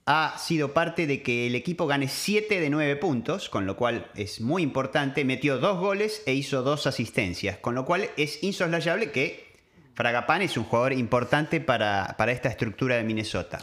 ha 0.06 0.38
sido 0.38 0.73
parte 0.73 1.08
de 1.08 1.23
que 1.23 1.47
el 1.47 1.56
equipo 1.56 1.88
gane 1.88 2.10
7 2.10 2.60
de 2.60 2.69
9 2.69 2.97
puntos, 2.97 3.47
con 3.47 3.65
lo 3.65 3.78
cual 3.78 4.12
es 4.15 4.41
muy 4.41 4.62
importante, 4.62 5.23
metió 5.23 5.60
dos 5.60 5.80
goles 5.80 6.21
e 6.25 6.34
hizo 6.34 6.62
dos 6.62 6.86
asistencias, 6.86 7.58
con 7.58 7.73
lo 7.73 7.86
cual 7.86 8.10
es 8.17 8.43
insoslayable 8.43 9.12
que 9.12 9.45
Fragapane 9.93 10.43
es 10.43 10.58
un 10.58 10.65
jugador 10.65 10.91
importante 10.91 11.62
para, 11.62 12.15
para 12.17 12.34
esta 12.34 12.49
estructura 12.49 12.97
de 12.97 13.06
Minnesota. 13.06 13.60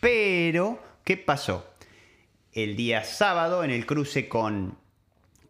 Pero, 0.00 0.82
¿qué 1.02 1.16
pasó? 1.16 1.66
El 2.52 2.76
día 2.76 3.04
sábado, 3.04 3.64
en 3.64 3.70
el 3.70 3.86
cruce 3.86 4.28
con 4.28 4.81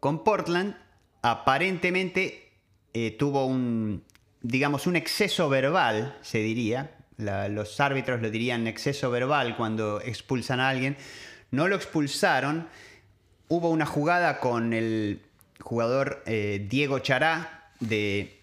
con 0.03 0.25
Portland, 0.25 0.75
aparentemente 1.23 2.51
eh, 2.93 3.13
tuvo 3.13 3.47
un, 3.47 4.03
digamos, 4.41 4.89
un 4.89 4.97
exceso 4.97 5.49
verbal, 5.49 6.19
se 6.23 6.39
diría. 6.39 6.97
los 7.19 7.79
árbitros 7.79 8.21
lo 8.21 8.29
dirían 8.29 8.67
exceso 8.67 9.13
verbal 9.13 9.57
cuando 9.57 10.01
expulsan 10.01 10.59
a 10.59 10.71
alguien. 10.71 10.97
No 11.53 11.69
lo 11.69 11.77
expulsaron. 11.77 12.67
Hubo 13.47 13.71
una 13.71 13.87
jugada 13.87 14.41
con 14.41 14.73
el 14.73 15.23
jugador 15.61 16.25
eh, 16.27 16.67
Diego 16.69 16.99
Chará 16.99 17.71
de, 17.79 18.41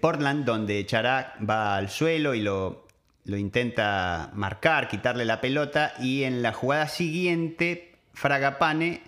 Portland, 0.00 0.46
donde 0.46 0.86
Chará 0.86 1.34
va 1.38 1.76
al 1.76 1.90
suelo 1.90 2.34
y 2.34 2.40
lo, 2.40 2.86
lo 3.26 3.36
intenta 3.36 4.30
marcar, 4.32 4.88
quitarle 4.88 5.26
la 5.26 5.42
pelota. 5.42 5.92
Y 6.00 6.22
en 6.22 6.40
la 6.40 6.54
jugada 6.54 6.88
siguiente, 6.88 7.92
Fragapane 8.14 9.07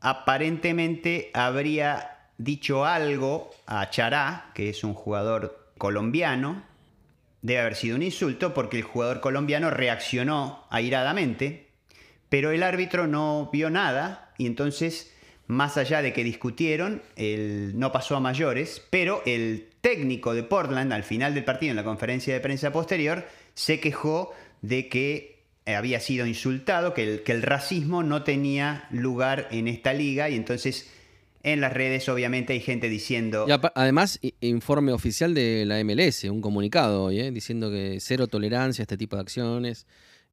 aparentemente 0.00 1.30
habría 1.34 2.18
dicho 2.38 2.84
algo 2.84 3.50
a 3.66 3.90
Chará, 3.90 4.50
que 4.54 4.68
es 4.70 4.84
un 4.84 4.94
jugador 4.94 5.72
colombiano, 5.76 6.62
debe 7.42 7.60
haber 7.60 7.76
sido 7.76 7.96
un 7.96 8.02
insulto 8.02 8.54
porque 8.54 8.76
el 8.76 8.82
jugador 8.82 9.20
colombiano 9.20 9.70
reaccionó 9.70 10.64
airadamente, 10.70 11.68
pero 12.28 12.50
el 12.50 12.62
árbitro 12.62 13.06
no 13.06 13.50
vio 13.52 13.70
nada 13.70 14.32
y 14.38 14.46
entonces, 14.46 15.12
más 15.46 15.76
allá 15.76 16.02
de 16.02 16.12
que 16.12 16.24
discutieron, 16.24 17.02
él 17.16 17.72
no 17.76 17.90
pasó 17.92 18.16
a 18.16 18.20
mayores, 18.20 18.84
pero 18.90 19.22
el 19.26 19.70
técnico 19.80 20.34
de 20.34 20.42
Portland 20.42 20.92
al 20.92 21.04
final 21.04 21.34
del 21.34 21.44
partido 21.44 21.70
en 21.70 21.76
la 21.76 21.84
conferencia 21.84 22.34
de 22.34 22.40
prensa 22.40 22.72
posterior 22.72 23.26
se 23.54 23.80
quejó 23.80 24.32
de 24.62 24.88
que 24.88 25.37
había 25.76 26.00
sido 26.00 26.26
insultado, 26.26 26.94
que 26.94 27.04
el, 27.04 27.22
que 27.22 27.32
el 27.32 27.42
racismo 27.42 28.02
no 28.02 28.22
tenía 28.22 28.86
lugar 28.90 29.48
en 29.50 29.68
esta 29.68 29.92
liga 29.92 30.30
y 30.30 30.36
entonces 30.36 30.90
en 31.42 31.60
las 31.60 31.72
redes 31.72 32.08
obviamente 32.08 32.52
hay 32.52 32.60
gente 32.60 32.88
diciendo... 32.88 33.46
además, 33.74 34.20
informe 34.40 34.92
oficial 34.92 35.34
de 35.34 35.64
la 35.66 35.82
MLS, 35.84 36.24
un 36.24 36.40
comunicado 36.40 37.04
hoy, 37.04 37.20
¿eh? 37.20 37.30
diciendo 37.30 37.70
que 37.70 37.98
cero 38.00 38.26
tolerancia 38.26 38.82
a 38.82 38.84
este 38.84 38.96
tipo 38.96 39.16
de 39.16 39.22
acciones. 39.22 39.86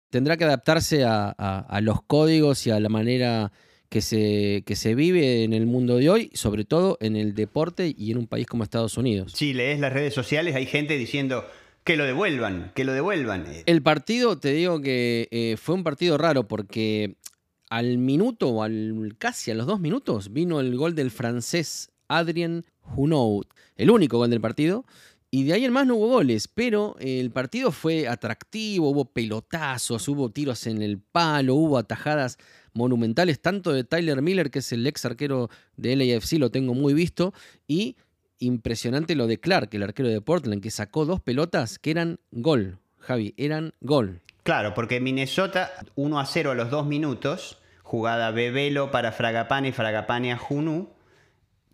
Tendrá 0.10 0.38
que 0.38 0.46
adaptarse 0.46 1.04
a, 1.06 1.80
los 1.82 2.02
códigos 2.04 2.66
y 2.68 2.72
a 2.72 2.80
la 2.80 2.90
manera 2.90 3.52
que 3.90 4.02
se, 4.02 4.64
que 4.66 4.76
se 4.76 4.96
vive 4.96 5.44
en 5.44 5.54
el 5.54 5.68
mundo 5.68 5.98
de 5.98 6.10
hoy, 6.10 6.32
sobre 6.34 6.66
todo 6.66 6.98
en 7.02 7.16
el 7.16 7.36
deporte 7.36 7.94
y 7.96 8.12
en 8.12 8.18
un 8.18 8.28
país 8.28 8.48
como 8.48 8.64
Estados 8.64 8.98
Unidos. 8.98 9.34
Si 9.36 9.54
lees 9.54 9.80
las 9.80 9.94
redes 9.94 10.14
sociales, 10.14 10.56
hay 10.56 10.66
gente 10.66 10.98
diciendo 10.98 11.46
que 11.86 11.96
lo 11.98 12.04
devuelvan, 12.04 12.72
que 12.74 12.84
lo 12.84 12.94
devuelvan. 12.94 13.46
El 13.66 13.82
partido, 13.84 14.40
te 14.40 14.52
digo 14.52 14.82
que 14.82 15.28
eh, 15.32 15.56
fue 15.56 15.76
un 15.76 15.84
partido 15.84 16.18
raro 16.18 16.48
porque 16.48 17.16
al 17.70 18.00
minuto 18.00 18.64
al, 18.64 19.16
casi 19.20 19.52
a 19.52 19.56
los 19.56 19.68
dos 19.68 19.80
minutos 19.80 20.34
vino 20.34 20.60
el 20.60 20.76
gol 20.76 20.96
del 20.96 21.12
francés 21.12 21.92
Adrien 22.08 22.66
Hunout, 22.96 23.48
el 23.76 23.92
único 23.92 24.18
gol 24.18 24.32
del 24.32 24.42
partido. 24.42 24.86
Y 25.30 25.44
de 25.44 25.54
ahí 25.54 25.66
en 25.66 25.74
más 25.74 25.86
no 25.86 25.96
hubo 25.96 26.08
goles, 26.08 26.48
pero 26.48 26.96
el 27.00 27.30
partido 27.30 27.72
fue 27.72 28.08
atractivo, 28.08 28.90
hubo 28.90 29.06
pelotazos, 29.06 30.08
hubo 30.08 30.32
tiros 30.32 30.66
en 30.66 30.82
el 30.82 30.98
palo, 31.00 31.56
hubo 31.56 31.78
atajadas 31.78 32.38
monumentales, 32.74 33.42
tanto 33.42 33.74
de 33.74 33.84
Tyler 33.84 34.22
Miller, 34.22 34.50
que 34.50 34.60
es 34.60 34.72
el 34.72 34.88
ex 34.88 35.06
arquero 35.06 35.50
de 35.78 35.96
LAFC, 35.96 36.34
lo 36.40 36.52
tengo 36.52 36.74
muy 36.74 36.94
visto, 36.94 37.34
y 37.68 37.96
impresionante 38.40 39.16
lo 39.16 39.28
de 39.28 39.40
Clark, 39.40 39.70
el 39.74 39.84
arquero 39.84 40.10
de 40.10 40.22
Portland, 40.22 40.62
que 40.62 40.72
sacó 40.72 41.06
dos 41.06 41.22
pelotas 41.22 41.80
que 41.80 41.92
eran 41.92 42.20
gol, 42.32 42.80
Javi, 43.00 43.34
eran 43.38 43.74
gol. 43.82 44.22
Claro, 44.44 44.74
porque 44.74 45.00
Minnesota 45.00 45.72
1 45.96 46.20
a 46.20 46.26
0 46.26 46.52
a 46.52 46.56
los 46.56 46.70
dos 46.70 46.86
minutos, 46.86 47.60
jugada 47.82 48.32
Bebelo 48.32 48.92
para 48.92 49.12
Fragapane 49.12 49.74
Fragapane 49.74 50.32
a 50.32 50.38
Junu, 50.38 50.90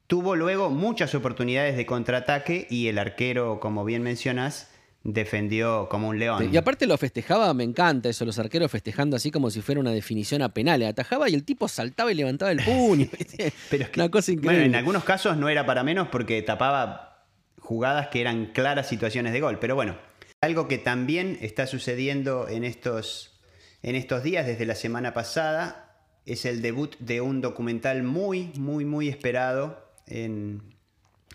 tuvo 0.08 0.36
luego 0.36 0.70
muchas 0.70 1.14
oportunidades 1.16 1.76
de 1.78 1.86
contraataque 1.86 2.68
y 2.70 2.88
el 2.88 2.98
arquero, 2.98 3.60
como 3.60 3.84
bien 3.86 4.04
mencionas, 4.04 4.71
defendió 5.04 5.88
como 5.90 6.10
un 6.10 6.20
león. 6.20 6.50
Y 6.54 6.58
aparte 6.58 6.86
lo 6.86 6.98
festejaba, 6.98 7.54
me 7.54 7.64
encanta 7.64 8.10
eso, 8.10 8.26
los 8.26 8.38
arqueros 8.38 8.70
festejando 8.70 9.16
así 9.16 9.32
como 9.32 9.50
si 9.50 9.62
fuera 9.62 9.82
una 9.82 9.92
definición 9.92 10.42
a 10.42 10.50
penales. 10.50 10.90
Atajaba 10.90 11.30
y 11.30 11.34
el 11.34 11.44
tipo 11.44 11.68
saltaba 11.68 12.12
y 12.12 12.16
levantaba 12.16 12.52
el 12.52 12.64
puño. 12.64 13.08
Pero 13.70 13.86
es 13.86 13.90
una 13.96 14.10
cosa 14.10 14.32
increíble. 14.32 14.60
Bueno, 14.60 14.66
en 14.66 14.76
algunos 14.76 15.04
casos 15.04 15.38
no 15.38 15.50
era 15.50 15.66
para 15.66 15.84
menos 15.84 16.08
porque 16.10 16.42
tapaba 16.42 17.26
jugadas 17.60 18.08
que 18.08 18.22
eran 18.22 18.48
claras 18.48 18.88
situaciones 18.88 19.34
de 19.34 19.42
gol. 19.42 19.58
Pero 19.60 19.76
bueno, 19.76 19.96
algo 20.42 20.68
que 20.68 20.78
también 20.78 21.38
está 21.42 21.68
sucediendo 21.68 22.48
en 22.48 22.64
estos, 22.64 23.40
en 23.82 23.96
estos 23.96 24.24
días, 24.24 24.46
desde 24.46 24.66
la 24.66 24.76
semana 24.76 25.14
pasada, 25.14 25.92
es 26.26 26.46
el 26.46 26.62
debut 26.62 26.96
de 27.00 27.22
un 27.22 27.42
documental 27.42 28.04
muy, 28.04 28.52
muy, 28.56 28.86
muy 28.86 29.10
esperado 29.10 29.84
en, 30.06 30.62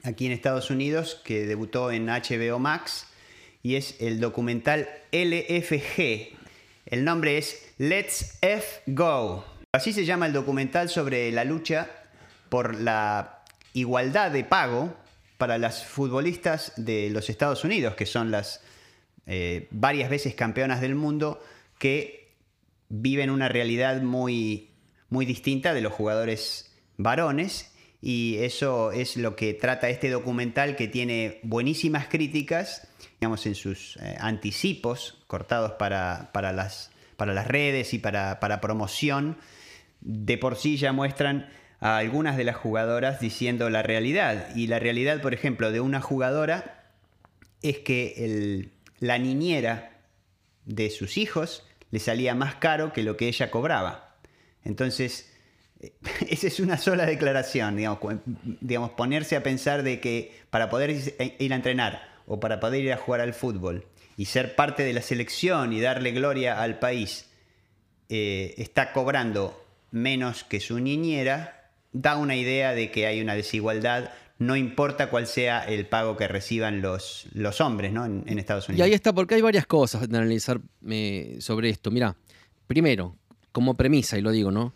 aquí 0.05 0.27
en 0.27 0.33
Estados 0.33 0.71
Unidos, 0.71 1.21
que 1.25 1.47
debutó 1.47 1.91
en 1.91 2.07
HBO 2.07 2.59
Max, 2.59 3.09
y 3.67 3.75
es 3.75 4.01
el 4.01 4.21
documental 4.21 4.89
LFG. 5.11 6.37
El 6.87 7.05
nombre 7.05 7.37
es 7.37 7.75
Let's 7.79 8.39
F 8.41 8.83
Go. 8.87 9.45
Así 9.73 9.93
se 9.93 10.05
llama 10.05 10.27
el 10.27 10.33
documental 10.33 10.89
sobre 10.89 11.33
la 11.33 11.43
lucha 11.43 11.91
por 12.49 12.81
la 12.81 13.43
igualdad 13.73 14.31
de 14.31 14.45
pago 14.45 14.95
para 15.37 15.59
las 15.59 15.85
futbolistas 15.85 16.75
de 16.77 17.11
los 17.11 17.29
Estados 17.29 17.65
Unidos, 17.65 17.97
que 17.97 18.07
son 18.07 18.31
las 18.31 18.63
eh, 19.27 19.67
varias 19.73 20.11
veces 20.11 20.37
campeonas 20.37 20.81
del 20.81 20.95
mundo 20.95 21.43
que 21.81 22.37
viven 22.89 23.31
una 23.31 23.49
realidad 23.49 24.01
muy, 24.01 24.71
muy 25.09 25.27
distinta 25.27 25.75
de 25.75 25.81
los 25.81 25.93
jugadores 25.93 26.73
varones 26.99 27.76
y 28.01 28.37
eso 28.39 28.93
es 28.93 29.17
lo 29.17 29.37
que 29.37 29.55
trata 29.55 29.89
este 29.89 30.11
documental 30.11 30.77
que 30.77 30.89
tiene 30.89 31.41
buenísimas 31.43 32.09
críticas, 32.09 32.89
digamos, 33.21 33.47
en 33.47 33.55
sus 33.55 33.97
eh, 33.97 34.17
anticipos 34.21 35.23
cortados 35.27 35.73
para, 35.73 36.31
para, 36.33 36.53
las, 36.53 36.91
para, 37.17 37.33
las, 37.33 37.47
redes 37.47 37.95
y 37.95 37.99
para, 37.99 38.39
para, 38.41 38.61
promoción. 38.61 39.39
De 40.01 40.39
por 40.39 40.57
sí 40.57 40.77
ya 40.77 40.93
muestran 40.93 41.49
a 41.81 41.97
algunas 41.97 42.37
de 42.37 42.45
las 42.45 42.57
jugadoras 42.57 43.19
diciendo 43.21 43.71
la 43.71 43.83
realidad. 43.83 44.55
Y 44.55 44.67
la 44.67 44.79
realidad, 44.79 45.21
por 45.23 45.35
ejemplo, 45.35 45.73
de 45.73 45.81
una 45.81 46.01
jugadora 46.01 46.93
es 47.63 47.79
que 47.79 48.15
el, 48.19 48.73
la 48.99 49.19
niñera 49.19 50.01
de 50.65 50.91
sus 50.91 51.17
hijos 51.17 51.67
le 51.91 51.99
salía 51.99 52.35
más 52.35 52.57
caro 52.57 52.93
que 52.93 53.03
lo 53.03 53.17
que 53.17 53.29
ella 53.29 53.51
cobraba. 53.51 54.17
Entonces, 54.65 55.33
esa 56.29 56.47
es 56.47 56.61
una 56.61 56.79
sola 56.79 57.07
declaración, 57.07 57.77
digamos, 57.77 58.91
ponerse 58.91 59.37
a 59.37 59.43
pensar 59.43 59.83
de 59.83 60.01
que 60.01 60.33
para 60.51 60.71
poder 60.71 60.91
ir 61.39 61.53
a 61.53 61.57
entrenar 61.57 62.03
o 62.27 62.41
para 62.41 62.61
poder 62.61 62.85
ir 62.85 62.93
a 62.93 62.97
jugar 62.97 63.21
al 63.21 63.35
fútbol 63.35 63.87
y 64.17 64.27
ser 64.27 64.55
parte 64.55 64.83
de 64.83 64.93
la 64.93 65.03
selección 65.03 65.73
y 65.73 65.81
darle 65.81 66.13
gloria 66.13 66.63
al 66.63 66.79
país, 66.79 67.29
eh, 68.09 68.55
está 68.57 68.93
cobrando 68.93 69.63
menos 69.91 70.45
que 70.45 70.61
su 70.61 70.79
niñera, 70.81 71.71
da 71.93 72.17
una 72.17 72.37
idea 72.37 72.73
de 72.73 72.91
que 72.91 73.07
hay 73.07 73.21
una 73.21 73.35
desigualdad 73.35 74.11
no 74.39 74.55
importa 74.55 75.09
cuál 75.09 75.27
sea 75.27 75.61
el 75.61 75.87
pago 75.87 76.17
que 76.17 76.29
reciban 76.29 76.83
los, 76.83 77.27
los 77.33 77.61
hombres 77.61 77.93
¿no? 77.93 78.05
en, 78.05 78.39
Estados 78.39 78.69
Unidos. 78.69 78.87
Y 78.87 78.91
ahí 78.91 78.95
está, 78.95 79.15
porque 79.15 79.35
hay 79.35 79.41
varias 79.41 79.67
cosas 79.67 80.09
de 80.09 80.17
analizar 80.17 80.61
eh, 80.87 81.39
sobre 81.41 81.71
esto. 81.71 81.91
Mira, 81.91 82.15
primero, 82.67 83.17
como 83.51 83.75
premisa, 83.75 84.19
y 84.19 84.21
lo 84.21 84.31
digo, 84.31 84.51
¿no? 84.51 84.75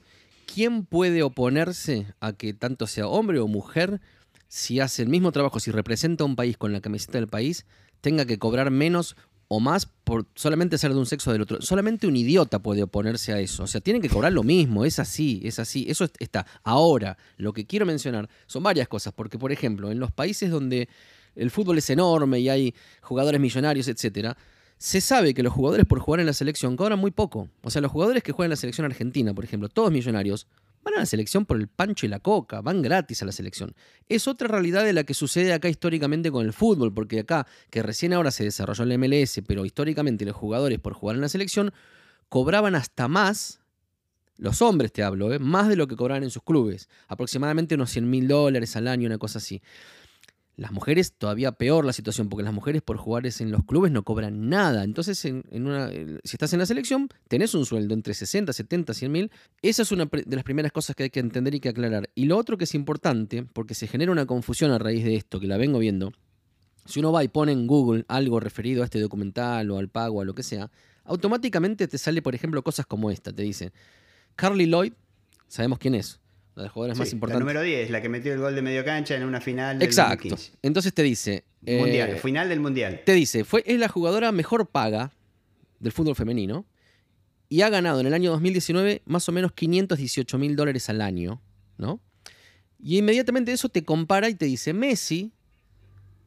¿Quién 0.52 0.84
puede 0.84 1.22
oponerse 1.22 2.06
a 2.18 2.32
que 2.32 2.52
tanto 2.54 2.88
sea 2.88 3.06
hombre 3.06 3.38
o 3.38 3.46
mujer, 3.46 4.00
si 4.48 4.80
hace 4.80 5.02
el 5.02 5.08
mismo 5.08 5.30
trabajo, 5.30 5.60
si 5.60 5.70
representa 5.70 6.24
a 6.24 6.26
un 6.26 6.34
país 6.34 6.56
con 6.56 6.72
la 6.72 6.80
camiseta 6.80 7.18
del 7.18 7.28
país, 7.28 7.66
tenga 8.00 8.24
que 8.24 8.38
cobrar 8.38 8.70
menos 8.72 9.16
o 9.46 9.60
más 9.60 9.86
por 9.86 10.26
solamente 10.34 10.76
ser 10.76 10.92
de 10.92 10.98
un 10.98 11.06
sexo 11.06 11.30
o 11.30 11.32
del 11.32 11.42
otro. 11.42 11.62
Solamente 11.62 12.08
un 12.08 12.16
idiota 12.16 12.58
puede 12.58 12.82
oponerse 12.82 13.32
a 13.32 13.38
eso. 13.38 13.62
O 13.62 13.66
sea, 13.68 13.80
tienen 13.80 14.02
que 14.02 14.08
cobrar 14.08 14.32
lo 14.32 14.42
mismo. 14.42 14.84
Es 14.84 14.98
así, 14.98 15.40
es 15.44 15.60
así. 15.60 15.86
Eso 15.88 16.08
está. 16.18 16.46
Ahora, 16.64 17.16
lo 17.36 17.52
que 17.52 17.66
quiero 17.66 17.86
mencionar 17.86 18.28
son 18.46 18.64
varias 18.64 18.88
cosas. 18.88 19.12
Porque, 19.12 19.38
por 19.38 19.52
ejemplo, 19.52 19.90
en 19.92 20.00
los 20.00 20.10
países 20.10 20.50
donde 20.50 20.88
el 21.36 21.50
fútbol 21.50 21.78
es 21.78 21.90
enorme 21.90 22.40
y 22.40 22.48
hay 22.48 22.74
jugadores 23.02 23.40
millonarios, 23.40 23.86
etc., 23.86 24.36
se 24.80 25.02
sabe 25.02 25.34
que 25.34 25.42
los 25.42 25.52
jugadores 25.52 25.84
por 25.84 26.00
jugar 26.00 26.20
en 26.20 26.26
la 26.26 26.32
selección 26.32 26.74
cobran 26.74 26.98
muy 26.98 27.10
poco. 27.10 27.50
O 27.62 27.70
sea, 27.70 27.82
los 27.82 27.92
jugadores 27.92 28.22
que 28.22 28.32
juegan 28.32 28.48
en 28.48 28.52
la 28.52 28.56
selección 28.56 28.86
argentina, 28.86 29.34
por 29.34 29.44
ejemplo, 29.44 29.68
todos 29.68 29.92
millonarios, 29.92 30.48
Van 30.82 30.94
a 30.94 31.00
la 31.00 31.06
selección 31.06 31.44
por 31.44 31.58
el 31.58 31.68
pancho 31.68 32.06
y 32.06 32.08
la 32.08 32.20
coca, 32.20 32.62
van 32.62 32.80
gratis 32.80 33.22
a 33.22 33.26
la 33.26 33.32
selección. 33.32 33.74
Es 34.08 34.26
otra 34.26 34.48
realidad 34.48 34.82
de 34.82 34.94
la 34.94 35.04
que 35.04 35.12
sucede 35.12 35.52
acá 35.52 35.68
históricamente 35.68 36.30
con 36.30 36.46
el 36.46 36.54
fútbol, 36.54 36.94
porque 36.94 37.20
acá, 37.20 37.46
que 37.68 37.82
recién 37.82 38.14
ahora 38.14 38.30
se 38.30 38.44
desarrolló 38.44 38.84
el 38.84 38.98
MLS, 38.98 39.42
pero 39.46 39.66
históricamente 39.66 40.24
los 40.24 40.34
jugadores 40.34 40.78
por 40.78 40.94
jugar 40.94 41.16
en 41.16 41.22
la 41.22 41.28
selección 41.28 41.72
cobraban 42.30 42.74
hasta 42.74 43.08
más, 43.08 43.60
los 44.38 44.62
hombres 44.62 44.90
te 44.90 45.02
hablo, 45.02 45.34
¿eh? 45.34 45.38
más 45.38 45.68
de 45.68 45.76
lo 45.76 45.86
que 45.86 45.96
cobraban 45.96 46.22
en 46.22 46.30
sus 46.30 46.42
clubes, 46.42 46.88
aproximadamente 47.08 47.74
unos 47.74 47.90
100 47.90 48.08
mil 48.08 48.26
dólares 48.26 48.74
al 48.74 48.88
año, 48.88 49.06
una 49.06 49.18
cosa 49.18 49.36
así. 49.36 49.60
Las 50.60 50.72
mujeres, 50.72 51.14
todavía 51.14 51.52
peor 51.52 51.86
la 51.86 51.94
situación, 51.94 52.28
porque 52.28 52.42
las 52.42 52.52
mujeres 52.52 52.82
por 52.82 52.98
jugar 52.98 53.24
en 53.26 53.50
los 53.50 53.64
clubes 53.64 53.90
no 53.92 54.02
cobran 54.02 54.50
nada. 54.50 54.84
Entonces, 54.84 55.24
en, 55.24 55.42
una, 55.54 55.88
si 55.88 56.34
estás 56.34 56.52
en 56.52 56.58
la 56.58 56.66
selección, 56.66 57.08
tenés 57.28 57.54
un 57.54 57.64
sueldo 57.64 57.94
entre 57.94 58.12
60, 58.12 58.52
70, 58.52 58.92
100 58.92 59.10
mil. 59.10 59.32
Esa 59.62 59.80
es 59.80 59.90
una 59.90 60.04
de 60.04 60.36
las 60.36 60.44
primeras 60.44 60.70
cosas 60.70 60.94
que 60.94 61.04
hay 61.04 61.08
que 61.08 61.20
entender 61.20 61.54
y 61.54 61.60
que 61.60 61.70
aclarar. 61.70 62.10
Y 62.14 62.26
lo 62.26 62.36
otro 62.36 62.58
que 62.58 62.64
es 62.64 62.74
importante, 62.74 63.42
porque 63.42 63.72
se 63.72 63.86
genera 63.86 64.12
una 64.12 64.26
confusión 64.26 64.70
a 64.70 64.78
raíz 64.78 65.02
de 65.02 65.16
esto, 65.16 65.40
que 65.40 65.46
la 65.46 65.56
vengo 65.56 65.78
viendo, 65.78 66.12
si 66.84 67.00
uno 67.00 67.10
va 67.10 67.24
y 67.24 67.28
pone 67.28 67.52
en 67.52 67.66
Google 67.66 68.04
algo 68.08 68.38
referido 68.38 68.82
a 68.82 68.84
este 68.84 69.00
documental 69.00 69.70
o 69.70 69.78
al 69.78 69.88
pago 69.88 70.20
a 70.20 70.26
lo 70.26 70.34
que 70.34 70.42
sea, 70.42 70.70
automáticamente 71.04 71.88
te 71.88 71.96
sale, 71.96 72.20
por 72.20 72.34
ejemplo, 72.34 72.62
cosas 72.62 72.84
como 72.84 73.10
esta. 73.10 73.32
Te 73.32 73.44
dice, 73.44 73.72
Carly 74.36 74.66
Lloyd, 74.66 74.92
sabemos 75.48 75.78
quién 75.78 75.94
es, 75.94 76.20
la 76.54 76.64
de 76.64 76.68
jugadores 76.68 76.98
más 76.98 77.12
importantes. 77.12 77.38
La 77.38 77.52
número 77.52 77.62
10, 77.62 77.90
la 77.90 78.02
que 78.02 78.08
metió 78.08 78.32
el 78.32 78.40
gol 78.40 78.54
de 78.54 78.62
medio 78.62 78.84
cancha 78.84 79.14
en 79.16 79.24
una 79.24 79.40
final 79.40 79.78
del 79.78 79.86
Exacto. 79.86 80.36
Entonces 80.62 80.92
te 80.92 81.02
dice. 81.02 81.44
Mundial, 81.62 82.10
eh, 82.10 82.16
final 82.16 82.48
del 82.48 82.60
Mundial. 82.60 83.02
Te 83.04 83.12
dice, 83.12 83.44
fue, 83.44 83.62
es 83.66 83.78
la 83.78 83.88
jugadora 83.88 84.32
mejor 84.32 84.66
paga 84.66 85.12
del 85.78 85.92
fútbol 85.92 86.16
femenino 86.16 86.66
y 87.48 87.62
ha 87.62 87.68
ganado 87.68 88.00
en 88.00 88.06
el 88.06 88.14
año 88.14 88.30
2019 88.30 89.02
más 89.04 89.28
o 89.28 89.32
menos 89.32 89.52
518 89.52 90.38
mil 90.38 90.56
dólares 90.56 90.88
al 90.88 91.00
año, 91.00 91.42
¿no? 91.76 92.00
Y 92.78 92.98
inmediatamente 92.98 93.52
eso 93.52 93.68
te 93.68 93.84
compara 93.84 94.28
y 94.28 94.34
te 94.34 94.46
dice, 94.46 94.72
Messi 94.72 95.32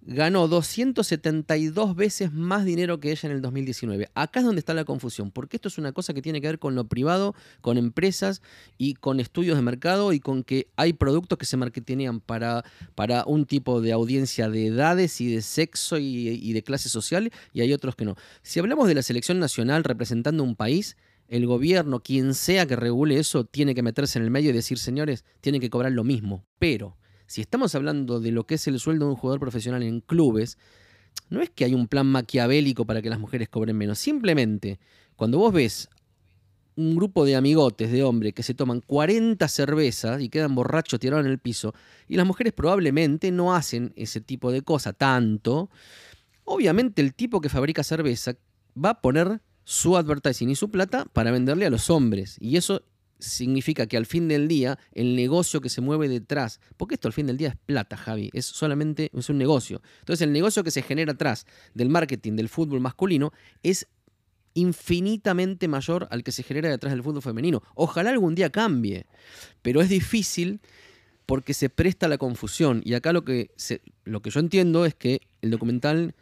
ganó 0.05 0.47
272 0.47 1.95
veces 1.95 2.33
más 2.33 2.65
dinero 2.65 2.99
que 2.99 3.11
ella 3.11 3.29
en 3.29 3.35
el 3.35 3.41
2019. 3.41 4.09
Acá 4.13 4.39
es 4.39 4.45
donde 4.45 4.59
está 4.59 4.73
la 4.73 4.85
confusión, 4.85 5.31
porque 5.31 5.57
esto 5.57 5.69
es 5.69 5.77
una 5.77 5.91
cosa 5.91 6.13
que 6.13 6.21
tiene 6.21 6.41
que 6.41 6.47
ver 6.47 6.59
con 6.59 6.75
lo 6.75 6.85
privado, 6.85 7.35
con 7.61 7.77
empresas 7.77 8.41
y 8.77 8.95
con 8.95 9.19
estudios 9.19 9.55
de 9.55 9.61
mercado 9.61 10.13
y 10.13 10.19
con 10.19 10.43
que 10.43 10.67
hay 10.75 10.93
productos 10.93 11.37
que 11.37 11.45
se 11.45 11.57
marketean 11.57 12.19
para, 12.19 12.63
para 12.95 13.23
un 13.25 13.45
tipo 13.45 13.81
de 13.81 13.93
audiencia 13.93 14.49
de 14.49 14.67
edades 14.67 15.21
y 15.21 15.33
de 15.33 15.41
sexo 15.41 15.97
y, 15.97 16.27
y 16.27 16.53
de 16.53 16.63
clase 16.63 16.89
social 16.89 17.31
y 17.53 17.61
hay 17.61 17.73
otros 17.73 17.95
que 17.95 18.05
no. 18.05 18.15
Si 18.41 18.59
hablamos 18.59 18.87
de 18.87 18.95
la 18.95 19.03
selección 19.03 19.39
nacional 19.39 19.83
representando 19.83 20.43
un 20.43 20.55
país, 20.55 20.97
el 21.27 21.47
gobierno, 21.47 22.01
quien 22.01 22.33
sea 22.33 22.65
que 22.65 22.75
regule 22.75 23.17
eso, 23.17 23.45
tiene 23.45 23.73
que 23.73 23.81
meterse 23.81 24.19
en 24.19 24.25
el 24.25 24.31
medio 24.31 24.49
y 24.49 24.53
decir, 24.53 24.77
señores, 24.77 25.23
tienen 25.41 25.61
que 25.61 25.69
cobrar 25.69 25.91
lo 25.91 26.03
mismo. 26.03 26.45
Pero 26.59 26.97
si 27.33 27.41
estamos 27.41 27.73
hablando 27.73 28.19
de 28.19 28.29
lo 28.29 28.45
que 28.45 28.53
es 28.53 28.67
el 28.67 28.79
sueldo 28.79 29.05
de 29.05 29.13
un 29.13 29.17
jugador 29.17 29.39
profesional 29.39 29.81
en 29.81 30.01
clubes, 30.01 30.59
no 31.31 31.41
es 31.41 31.49
que 31.49 31.65
hay 31.65 31.73
un 31.73 31.87
plan 31.87 32.05
maquiavélico 32.05 32.85
para 32.85 33.01
que 33.01 33.09
las 33.09 33.19
mujeres 33.19 33.49
cobren 33.49 33.75
menos. 33.75 33.97
Simplemente, 33.97 34.79
cuando 35.15 35.39
vos 35.39 35.51
ves 35.51 35.89
un 36.75 36.95
grupo 36.95 37.25
de 37.25 37.35
amigotes 37.35 37.91
de 37.91 38.03
hombres 38.03 38.35
que 38.35 38.43
se 38.43 38.53
toman 38.53 38.81
40 38.81 39.47
cervezas 39.47 40.21
y 40.21 40.29
quedan 40.29 40.53
borrachos 40.53 40.99
tirados 40.99 41.25
en 41.25 41.31
el 41.31 41.39
piso, 41.39 41.73
y 42.07 42.17
las 42.17 42.27
mujeres 42.27 42.53
probablemente 42.53 43.31
no 43.31 43.55
hacen 43.55 43.93
ese 43.95 44.21
tipo 44.21 44.51
de 44.51 44.61
cosa 44.61 44.93
tanto, 44.93 45.71
obviamente 46.43 47.01
el 47.01 47.15
tipo 47.15 47.41
que 47.41 47.49
fabrica 47.49 47.81
cerveza 47.81 48.35
va 48.77 48.91
a 48.91 49.01
poner 49.01 49.41
su 49.63 49.97
advertising 49.97 50.51
y 50.51 50.55
su 50.55 50.69
plata 50.69 51.05
para 51.05 51.31
venderle 51.31 51.65
a 51.65 51.71
los 51.71 51.89
hombres. 51.89 52.37
Y 52.39 52.57
eso 52.57 52.83
significa 53.19 53.87
que 53.87 53.97
al 53.97 54.05
fin 54.05 54.27
del 54.27 54.47
día 54.47 54.77
el 54.93 55.15
negocio 55.15 55.61
que 55.61 55.69
se 55.69 55.81
mueve 55.81 56.09
detrás, 56.09 56.59
porque 56.77 56.95
esto 56.95 57.07
al 57.07 57.13
fin 57.13 57.27
del 57.27 57.37
día 57.37 57.49
es 57.49 57.55
plata, 57.55 57.97
Javi, 57.97 58.29
es 58.33 58.45
solamente 58.45 59.09
es 59.13 59.29
un 59.29 59.37
negocio. 59.37 59.81
Entonces 59.99 60.21
el 60.25 60.33
negocio 60.33 60.63
que 60.63 60.71
se 60.71 60.81
genera 60.81 61.13
atrás 61.13 61.45
del 61.73 61.89
marketing 61.89 62.35
del 62.35 62.49
fútbol 62.49 62.79
masculino 62.79 63.31
es 63.61 63.87
infinitamente 64.55 65.67
mayor 65.67 66.07
al 66.11 66.23
que 66.23 66.31
se 66.31 66.43
genera 66.43 66.69
detrás 66.69 66.93
del 66.93 67.03
fútbol 67.03 67.21
femenino. 67.21 67.63
Ojalá 67.75 68.09
algún 68.09 68.35
día 68.35 68.49
cambie, 68.51 69.05
pero 69.61 69.81
es 69.81 69.89
difícil 69.89 70.59
porque 71.25 71.53
se 71.53 71.69
presta 71.69 72.07
la 72.07 72.17
confusión. 72.17 72.81
Y 72.85 72.93
acá 72.93 73.13
lo 73.13 73.23
que, 73.23 73.51
lo 74.03 74.21
que 74.21 74.29
yo 74.29 74.39
entiendo 74.39 74.85
es 74.85 74.93
que 74.93 75.21
el 75.41 75.51
documental 75.51 76.13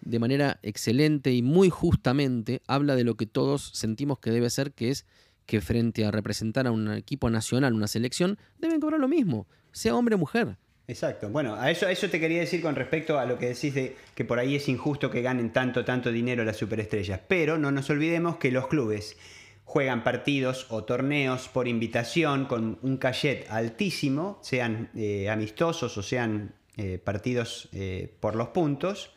de 0.00 0.18
manera 0.18 0.58
excelente 0.62 1.32
y 1.32 1.42
muy 1.42 1.70
justamente 1.70 2.62
habla 2.66 2.94
de 2.94 3.04
lo 3.04 3.16
que 3.16 3.26
todos 3.26 3.70
sentimos 3.74 4.18
que 4.18 4.30
debe 4.30 4.50
ser, 4.50 4.72
que 4.72 4.90
es 4.90 5.06
que 5.46 5.60
frente 5.60 6.04
a 6.04 6.10
representar 6.10 6.66
a 6.66 6.72
un 6.72 6.92
equipo 6.92 7.30
nacional, 7.30 7.74
una 7.74 7.86
selección, 7.86 8.38
deben 8.58 8.80
cobrar 8.80 9.00
lo 9.00 9.08
mismo, 9.08 9.46
sea 9.72 9.94
hombre 9.94 10.14
o 10.14 10.18
mujer. 10.18 10.56
Exacto. 10.86 11.30
Bueno, 11.30 11.54
a 11.54 11.70
eso, 11.70 11.86
a 11.86 11.92
eso 11.92 12.10
te 12.10 12.20
quería 12.20 12.40
decir 12.40 12.60
con 12.60 12.74
respecto 12.74 13.18
a 13.18 13.24
lo 13.24 13.38
que 13.38 13.48
decís 13.48 13.74
de 13.74 13.96
que 14.14 14.24
por 14.24 14.38
ahí 14.38 14.54
es 14.56 14.68
injusto 14.68 15.10
que 15.10 15.22
ganen 15.22 15.52
tanto, 15.52 15.84
tanto 15.84 16.12
dinero 16.12 16.44
las 16.44 16.56
superestrellas. 16.56 17.20
Pero 17.26 17.56
no 17.58 17.70
nos 17.70 17.88
olvidemos 17.88 18.36
que 18.36 18.50
los 18.50 18.68
clubes 18.68 19.16
juegan 19.64 20.04
partidos 20.04 20.66
o 20.68 20.84
torneos 20.84 21.48
por 21.48 21.68
invitación 21.68 22.44
con 22.44 22.78
un 22.82 22.98
cachet 22.98 23.50
altísimo, 23.50 24.38
sean 24.42 24.90
eh, 24.94 25.30
amistosos 25.30 25.96
o 25.96 26.02
sean 26.02 26.54
eh, 26.76 26.98
partidos 27.02 27.68
eh, 27.72 28.14
por 28.20 28.36
los 28.36 28.48
puntos, 28.48 29.14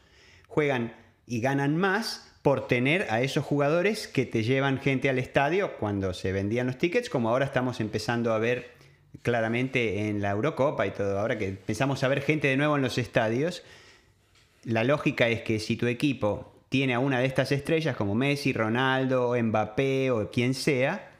juegan 0.48 0.96
y 1.26 1.42
ganan 1.42 1.76
más 1.76 2.34
por 2.41 2.67
tener 2.67 3.08
a 3.10 3.21
esos 3.21 3.43
jugadores 3.43 4.08
que 4.08 4.26
te 4.26 4.43
llevan 4.43 4.80
gente 4.80 5.10
al 5.10 5.19
estadio 5.19 5.78
cuando 5.78 6.13
se 6.13 6.32
vendían 6.32 6.67
los 6.67 6.78
tickets, 6.78 7.10
como 7.10 7.30
ahora 7.30 7.45
estamos 7.45 7.80
empezando 7.80 8.34
a 8.34 8.39
ver 8.39 8.71
claramente 9.21 10.08
en 10.10 10.21
la 10.21 10.32
Eurocopa 10.32 10.86
y 10.86 10.91
todo, 10.91 11.19
ahora 11.19 11.38
que 11.38 11.47
empezamos 11.47 12.04
a 12.04 12.08
ver 12.08 12.21
gente 12.21 12.47
de 12.47 12.58
nuevo 12.58 12.76
en 12.76 12.82
los 12.82 12.97
estadios, 12.97 13.63
la 14.63 14.84
lógica 14.84 15.28
es 15.28 15.41
que 15.41 15.60
si 15.60 15.76
tu 15.76 15.88
equipo 15.88 16.54
tiene 16.69 16.93
a 16.93 17.00
una 17.00 17.19
de 17.19 17.26
estas 17.26 17.52
estrellas 17.52 17.95
como 17.95 18.15
Messi, 18.15 18.54
Ronaldo, 18.54 19.36
Mbappé 19.41 20.12
o 20.12 20.30
quien 20.30 20.54
sea, 20.54 21.12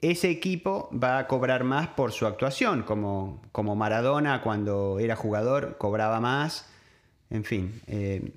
ese 0.00 0.30
equipo 0.30 0.90
va 0.92 1.18
a 1.18 1.26
cobrar 1.26 1.64
más 1.64 1.88
por 1.88 2.12
su 2.12 2.26
actuación, 2.26 2.82
como, 2.82 3.42
como 3.52 3.74
Maradona 3.74 4.42
cuando 4.42 4.98
era 4.98 5.16
jugador 5.16 5.76
cobraba 5.78 6.20
más, 6.20 6.68
en 7.30 7.44
fin. 7.44 7.80
Eh, 7.86 8.32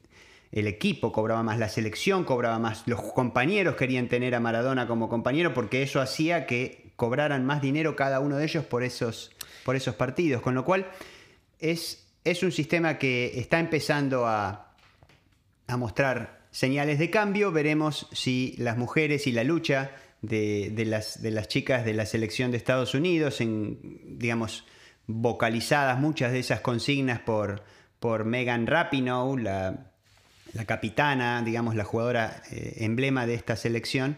el 0.51 0.67
equipo 0.67 1.12
cobraba 1.12 1.43
más, 1.43 1.60
la 1.60 1.69
selección 1.69 2.23
cobraba 2.23 2.60
más, 2.60 2.83
los 2.86 3.01
compañeros 3.01 3.75
querían 3.75 4.07
tener 4.07 4.36
a 4.36 4.39
Maradona 4.39 4.88
como 4.88 5.10
compañero 5.10 5.53
porque 5.53 5.83
eso 5.83 6.01
hacía 6.01 6.45
que 6.45 6.91
cobraran 6.95 7.45
más 7.45 7.62
dinero 7.62 7.95
cada 7.95 8.19
uno 8.19 8.38
de 8.38 8.45
ellos 8.45 8.65
por 8.65 8.83
esos, 8.83 9.31
por 9.63 9.75
esos 9.75 9.95
partidos. 9.95 10.41
Con 10.41 10.55
lo 10.55 10.65
cual 10.65 10.88
es, 11.60 12.07
es 12.23 12.43
un 12.43 12.51
sistema 12.51 12.97
que 12.97 13.39
está 13.39 13.60
empezando 13.60 14.25
a, 14.25 14.73
a 15.67 15.77
mostrar 15.77 16.47
señales 16.51 16.99
de 16.99 17.10
cambio. 17.10 17.51
Veremos 17.51 18.07
si 18.12 18.55
las 18.57 18.77
mujeres 18.77 19.27
y 19.27 19.31
la 19.31 19.43
lucha 19.43 19.91
de, 20.21 20.83
las, 20.86 21.21
de 21.21 21.31
las 21.31 21.47
chicas 21.47 21.86
de 21.86 21.93
la 21.93 22.05
selección 22.05 22.51
de 22.51 22.57
Estados 22.57 22.93
Unidos, 22.93 23.41
en, 23.41 24.17
digamos, 24.17 24.65
vocalizadas 25.05 25.99
muchas 25.99 26.31
de 26.31 26.39
esas 26.39 26.62
consignas 26.62 27.19
por, 27.19 27.63
por 27.99 28.25
Megan 28.25 28.67
Rapinoe, 28.67 29.41
la 29.41 29.87
la 30.57 30.65
capitana, 30.65 31.41
digamos, 31.43 31.75
la 31.75 31.83
jugadora 31.83 32.41
eh, 32.51 32.77
emblema 32.79 33.25
de 33.25 33.35
esta 33.35 33.55
selección, 33.55 34.17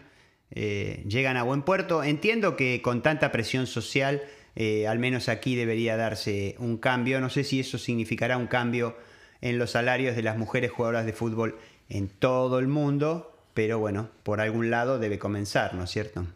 eh, 0.50 1.04
llegan 1.06 1.36
a 1.36 1.42
buen 1.42 1.62
puerto. 1.62 2.02
Entiendo 2.02 2.56
que 2.56 2.82
con 2.82 3.02
tanta 3.02 3.30
presión 3.30 3.66
social, 3.66 4.22
eh, 4.56 4.88
al 4.88 4.98
menos 4.98 5.28
aquí 5.28 5.54
debería 5.54 5.96
darse 5.96 6.56
un 6.58 6.78
cambio. 6.78 7.20
No 7.20 7.30
sé 7.30 7.44
si 7.44 7.60
eso 7.60 7.78
significará 7.78 8.36
un 8.36 8.46
cambio 8.46 8.96
en 9.40 9.58
los 9.58 9.70
salarios 9.70 10.16
de 10.16 10.22
las 10.22 10.36
mujeres 10.36 10.70
jugadoras 10.70 11.06
de 11.06 11.12
fútbol 11.12 11.58
en 11.88 12.08
todo 12.08 12.58
el 12.58 12.68
mundo, 12.68 13.36
pero 13.54 13.78
bueno, 13.78 14.10
por 14.22 14.40
algún 14.40 14.70
lado 14.70 14.98
debe 14.98 15.18
comenzar, 15.18 15.74
¿no 15.74 15.84
es 15.84 15.90
cierto? 15.90 16.26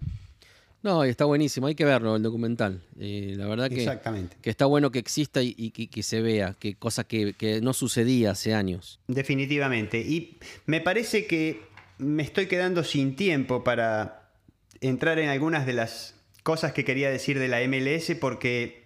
No, 0.85 1.03
está 1.03 1.25
buenísimo, 1.25 1.67
hay 1.67 1.75
que 1.75 1.87
verlo, 1.87 2.15
el 2.15 2.23
documental. 2.23 2.83
Eh, 3.01 3.33
la 3.39 3.47
verdad 3.47 3.71
que, 3.71 3.77
Exactamente. 3.77 4.37
que 4.43 4.51
está 4.51 4.67
bueno 4.67 4.91
que 4.91 4.99
exista 4.99 5.41
y, 5.43 5.71
que, 5.71 6.03
se 6.03 6.21
vea, 6.21 6.55
que 6.59 6.75
cosa 6.75 7.05
que, 7.05 7.35
no 7.63 7.73
sucedía 7.73 8.33
hace 8.33 8.53
años. 8.53 9.01
Definitivamente. 9.09 10.01
Y 10.01 10.37
me 10.67 10.83
parece 10.83 11.27
que 11.27 11.63
me 11.97 12.23
estoy 12.23 12.49
quedando 12.49 12.85
sin 12.85 13.17
tiempo 13.17 13.65
para 13.65 14.29
entrar 14.83 15.19
en 15.19 15.31
algunas 15.31 15.65
de 15.65 15.73
las 15.73 16.17
cosas 16.43 16.75
que 16.75 16.85
quería 16.85 17.09
decir 17.09 17.39
de 17.39 17.49
la 17.49 17.67
MLS 17.67 18.15
porque 18.21 18.85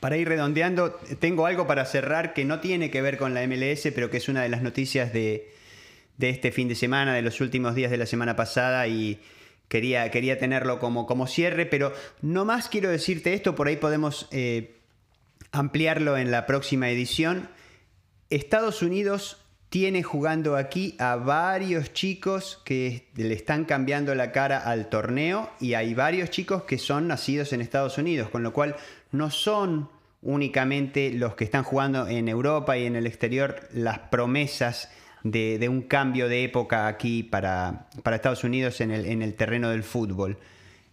para 0.00 0.16
ir 0.16 0.26
redondeando, 0.26 0.98
tengo 1.20 1.44
algo 1.44 1.66
para 1.66 1.84
cerrar 1.84 2.32
que 2.32 2.46
no 2.46 2.60
tiene 2.60 2.90
que 2.90 3.02
ver 3.02 3.18
con 3.18 3.34
la 3.34 3.46
MLS, 3.46 3.92
pero 3.94 4.08
que 4.08 4.16
es 4.16 4.30
una 4.30 4.42
de 4.42 4.48
las 4.48 4.62
noticias 4.62 5.12
de, 5.12 5.52
de 6.16 6.30
este 6.30 6.52
fin 6.52 6.68
de 6.68 6.74
semana, 6.74 7.14
de 7.14 7.20
los 7.20 7.42
últimos 7.42 7.74
días 7.74 7.90
de 7.90 7.98
la 7.98 8.06
semana 8.06 8.34
pasada 8.34 8.88
y 8.88 9.20
Quería, 9.68 10.10
quería 10.10 10.38
tenerlo 10.38 10.78
como, 10.78 11.06
como 11.06 11.26
cierre, 11.26 11.66
pero 11.66 11.92
no 12.22 12.44
más 12.44 12.68
quiero 12.68 12.90
decirte 12.90 13.34
esto, 13.34 13.54
por 13.54 13.66
ahí 13.66 13.76
podemos 13.76 14.28
eh, 14.30 14.76
ampliarlo 15.52 16.16
en 16.16 16.30
la 16.30 16.46
próxima 16.46 16.90
edición. 16.90 17.48
Estados 18.30 18.82
Unidos 18.82 19.38
tiene 19.74 20.04
jugando 20.04 20.56
aquí 20.56 20.94
a 21.00 21.16
varios 21.16 21.92
chicos 21.92 22.62
que 22.64 23.08
le 23.16 23.34
están 23.34 23.64
cambiando 23.64 24.14
la 24.14 24.30
cara 24.30 24.58
al 24.58 24.88
torneo 24.88 25.50
y 25.58 25.74
hay 25.74 25.94
varios 25.94 26.30
chicos 26.30 26.62
que 26.62 26.78
son 26.78 27.08
nacidos 27.08 27.52
en 27.52 27.60
Estados 27.60 27.98
Unidos, 27.98 28.30
con 28.30 28.44
lo 28.44 28.52
cual 28.52 28.76
no 29.10 29.32
son 29.32 29.88
únicamente 30.22 31.10
los 31.12 31.34
que 31.34 31.42
están 31.42 31.64
jugando 31.64 32.06
en 32.06 32.28
Europa 32.28 32.78
y 32.78 32.86
en 32.86 32.94
el 32.94 33.06
exterior 33.06 33.68
las 33.72 33.98
promesas 33.98 34.90
de, 35.24 35.68
un 35.68 35.82
cambio 35.82 36.28
de 36.28 36.44
época 36.44 36.86
aquí 36.86 37.22
para, 37.22 37.88
Estados 38.12 38.44
Unidos 38.44 38.80
en 38.80 38.92
el, 38.92 39.34
terreno 39.34 39.70
del 39.70 39.82
fútbol. 39.82 40.38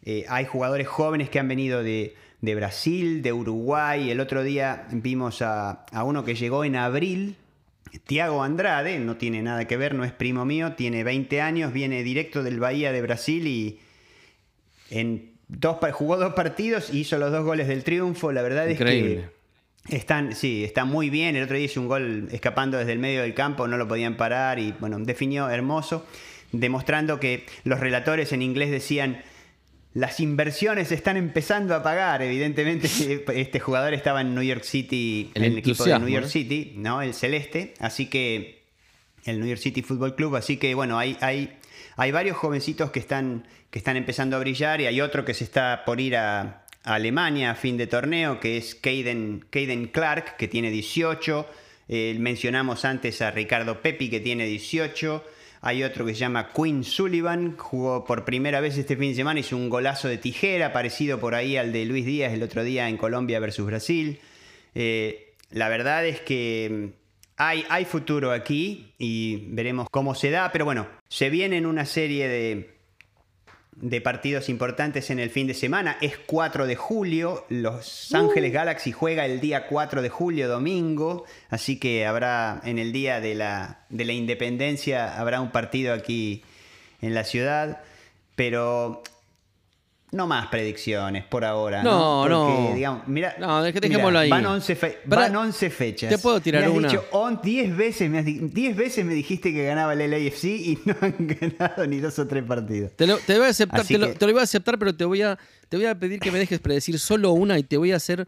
Eh, 0.04 0.26
hay 0.30 0.46
jugadores 0.46 0.88
jóvenes 0.88 1.30
que 1.30 1.38
han 1.38 1.48
venido 1.48 1.84
de, 1.84 2.16
Brasil, 2.42 3.22
de 3.22 3.34
Uruguay. 3.34 4.10
El 4.10 4.20
otro 4.20 4.42
día 4.42 4.88
vimos 4.92 5.42
a, 5.42 5.86
uno 6.04 6.24
que 6.24 6.36
llegó 6.36 6.64
en 6.64 6.78
abril, 6.78 7.36
Tiago 8.06 8.42
Andrade, 8.42 8.98
no 9.00 9.18
tiene 9.18 9.42
nada 9.42 9.66
que 9.66 9.76
ver, 9.76 9.94
no 9.94 10.06
es 10.06 10.14
primo 10.14 10.46
mío, 10.46 10.74
tiene 10.74 11.04
20 11.04 11.42
años, 11.42 11.74
viene 11.74 12.04
directo 12.04 12.42
del 12.42 12.60
Bahía 12.60 12.94
de 12.94 13.02
Brasil 13.02 13.46
y 13.46 13.80
en 14.90 15.32
dos, 15.50 15.78
jugó 15.92 16.16
dos 16.16 16.34
partidos 16.34 16.94
hizo 16.94 17.18
los 17.18 17.34
dos 17.34 17.44
goles 17.44 17.68
del 17.68 17.84
triunfo. 17.84 18.32
La 18.32 18.42
verdad 18.42 18.70
es 18.70 18.78
que 18.78 19.26
están, 19.90 20.36
sí, 20.36 20.64
está 20.64 20.86
muy 20.86 21.10
bien. 21.10 21.36
El 21.36 21.44
otro 21.44 21.58
día 21.58 21.66
hizo 21.66 21.82
un 21.82 21.88
gol 21.88 22.30
escapando 22.32 22.78
desde 22.78 22.94
el 22.94 23.00
medio 23.00 23.22
del 23.22 23.34
campo, 23.34 23.68
no 23.68 23.78
lo 23.78 23.88
podían 23.88 24.16
parar 24.18 24.60
y 24.60 24.74
bueno, 24.80 25.00
definió 25.00 25.50
hermoso, 25.50 26.06
demostrando 26.52 27.20
que 27.20 27.46
los 27.64 27.80
relatores 27.80 28.32
en 28.34 28.42
inglés 28.42 28.72
decían 28.72 29.24
las 29.94 30.22
inversiones 30.22 30.92
están 30.92 31.18
empezando 31.18 31.76
a 31.76 31.84
pagar. 31.84 32.22
Evidentemente, 32.22 32.88
este 33.36 33.60
jugador 33.60 33.94
estaba 33.94 34.22
en 34.22 34.34
New 34.34 34.44
York 34.44 34.64
City, 34.64 35.32
el 35.34 35.44
en 35.44 35.52
el 35.54 35.58
equipo 35.58 35.84
de 35.84 36.00
New 36.00 36.10
York 36.10 36.28
City, 36.28 36.74
¿no? 36.78 37.02
El 37.02 37.14
celeste. 37.14 37.74
Así 37.80 38.06
que 38.06 38.64
el 39.26 39.40
New 39.40 39.50
York 39.50 39.60
City 39.60 39.82
Football 39.82 40.16
Club. 40.16 40.36
Así 40.36 40.58
que 40.58 40.74
bueno, 40.76 40.98
hay, 40.98 41.18
hay, 41.22 41.58
hay 41.98 42.12
varios 42.12 42.38
jovencitos 42.38 42.92
que 42.92 43.00
están, 43.00 43.48
que 43.70 43.80
están 43.80 43.98
empezando 43.98 44.38
a 44.38 44.40
brillar 44.40 44.80
y 44.80 44.86
hay 44.86 45.02
otro 45.02 45.26
que 45.26 45.34
se 45.34 45.44
está 45.44 45.84
por 45.86 46.00
ir 46.00 46.16
a, 46.16 46.61
Alemania 46.84 47.52
a 47.52 47.56
fin 47.56 47.78
de 47.78 47.88
torneo, 47.88 48.40
que 48.40 48.58
es 48.58 48.76
Caden, 48.76 49.90
Clark, 49.92 50.38
que 50.38 50.48
tiene 50.48 50.72
18. 50.72 51.48
Eh, 51.88 52.16
mencionamos 52.20 52.86
antes 52.86 53.22
a 53.22 53.32
Ricardo 53.32 53.82
Pepi, 53.82 54.10
que 54.10 54.20
tiene 54.20 54.46
18. 54.46 55.24
Hay 55.62 55.84
otro 55.84 56.06
que 56.06 56.14
se 56.14 56.20
llama 56.20 56.50
Quinn 56.54 56.84
Sullivan, 56.84 57.56
jugó 57.56 58.04
por 58.04 58.26
primera 58.26 58.62
vez 58.62 58.78
este 58.78 58.98
fin 58.98 59.10
de 59.10 59.16
semana, 59.16 59.40
hizo 59.40 59.56
un 59.56 59.70
golazo 59.70 60.08
de 60.08 60.18
tijera, 60.18 60.74
parecido 60.74 61.20
por 61.20 61.36
ahí 61.36 61.56
al 61.56 61.72
de 61.72 61.86
Luis 61.86 62.04
Díaz 62.04 62.34
el 62.34 62.42
otro 62.42 62.64
día 62.64 62.90
en 62.90 62.98
Colombia 62.98 63.40
versus 63.40 63.68
Brasil. 63.68 64.20
Eh, 64.74 65.36
la 65.52 65.70
verdad 65.70 66.08
es 66.08 66.20
que 66.20 66.94
hay, 67.38 67.64
hay 67.70 67.86
futuro 67.86 68.32
aquí 68.32 68.94
y 68.98 69.50
veremos 69.50 69.88
cómo 69.92 70.16
se 70.16 70.32
da, 70.32 70.52
pero 70.52 70.66
bueno, 70.66 70.88
se 71.10 71.30
viene 71.30 71.66
una 71.68 71.86
serie 71.86 72.28
de, 72.28 72.81
de 73.76 74.02
partidos 74.02 74.50
importantes 74.50 75.10
en 75.10 75.20
el 75.20 75.30
fin 75.30 75.48
de 75.48 75.54
semana. 75.54 75.98
Es 76.02 76.18
4 76.18 76.68
de 76.68 76.76
julio, 76.76 77.46
Los 77.50 78.14
Ángeles 78.14 78.52
uh. 78.52 78.54
Galaxy 78.54 78.92
juega 78.92 79.26
el 79.26 79.40
día 79.40 79.68
4 79.68 80.02
de 80.02 80.10
julio, 80.10 80.48
domingo, 80.48 81.26
así 81.50 81.80
que 81.80 82.06
habrá 82.06 82.62
en 82.64 82.80
el 82.80 82.92
día 82.92 83.22
de 83.22 83.36
la, 83.36 83.86
de 83.90 84.06
la 84.06 84.14
independencia, 84.14 85.20
habrá 85.20 85.42
un 85.42 85.52
partido 85.52 85.94
aquí 85.94 86.44
en 87.02 87.14
la 87.14 87.24
ciudad. 87.24 87.82
Pero 88.36 89.04
no 90.12 90.28
más 90.28 90.48
predicciones 90.48 91.24
por 91.24 91.46
ahora. 91.46 91.82
No, 91.84 92.28
no. 92.28 92.74
Digamos, 92.76 93.08
mira, 93.08 93.36
no, 93.40 93.64
dejémoslo 93.64 94.20
ahí. 94.20 94.30
Van 94.30 94.46
11, 94.46 95.70
fechas. 95.70 96.10
Te 96.10 96.18
puedo 96.18 96.42
tirar 96.42 96.70
me 96.70 96.86
has 96.86 96.92
Dicho, 96.92 97.06
10 97.42 97.78
veces, 97.78 98.10
me 98.10 98.22
veces 98.74 99.06
me 99.06 99.14
dijiste 99.14 99.54
que 99.54 99.64
ganaba 99.64 99.94
el 99.94 100.12
LAFC 100.12 100.44
y 100.44 100.80
no 100.86 100.96
han 101.00 101.16
ganado 101.20 101.88
ni 101.88 102.00
dos 102.00 102.20
o 102.20 102.28
tres 102.28 102.44
partidos. 102.44 102.92
Te 102.96 103.08
lo, 103.08 103.18
te 103.20 103.38
voy 103.38 103.48
a 103.48 103.50
aceptar, 103.50 103.86
te, 103.86 103.98
lo, 103.98 104.34
voy 104.34 104.40
a 104.40 104.44
aceptar, 104.44 104.78
pero 104.78 104.94
te 104.96 105.06
voy 105.06 105.22
a, 105.22 105.40
te 105.70 105.78
voy 105.78 105.86
a 105.86 105.98
pedir 105.98 106.20
que 106.20 106.32
me 106.32 106.40
dejes 106.40 106.60
predecir 106.60 107.00
solo 107.00 107.32
una 107.32 107.58
y 107.58 107.64
te 107.64 107.78
voy 107.78 107.94
a 107.94 107.96
hacer 107.96 108.28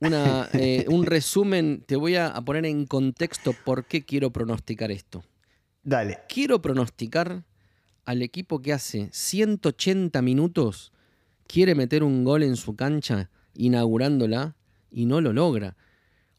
una, 0.00 0.48
eh, 0.52 0.84
un 0.88 1.06
resumen. 1.06 1.84
Te 1.86 1.94
voy 1.94 2.16
a 2.16 2.34
poner 2.44 2.66
en 2.66 2.86
contexto 2.86 3.54
por 3.64 3.84
qué 3.84 4.04
quiero 4.04 4.30
pronosticar 4.30 4.90
esto. 4.90 5.24
Dale. 5.84 6.18
Quiero 6.28 6.60
pronosticar 6.60 7.44
al 8.08 8.22
equipo 8.22 8.62
que 8.62 8.72
hace 8.72 9.10
180 9.12 10.22
minutos 10.22 10.92
quiere 11.46 11.74
meter 11.74 12.02
un 12.02 12.24
gol 12.24 12.42
en 12.42 12.56
su 12.56 12.74
cancha 12.74 13.28
inaugurándola 13.54 14.56
y 14.90 15.04
no 15.04 15.20
lo 15.20 15.34
logra. 15.34 15.76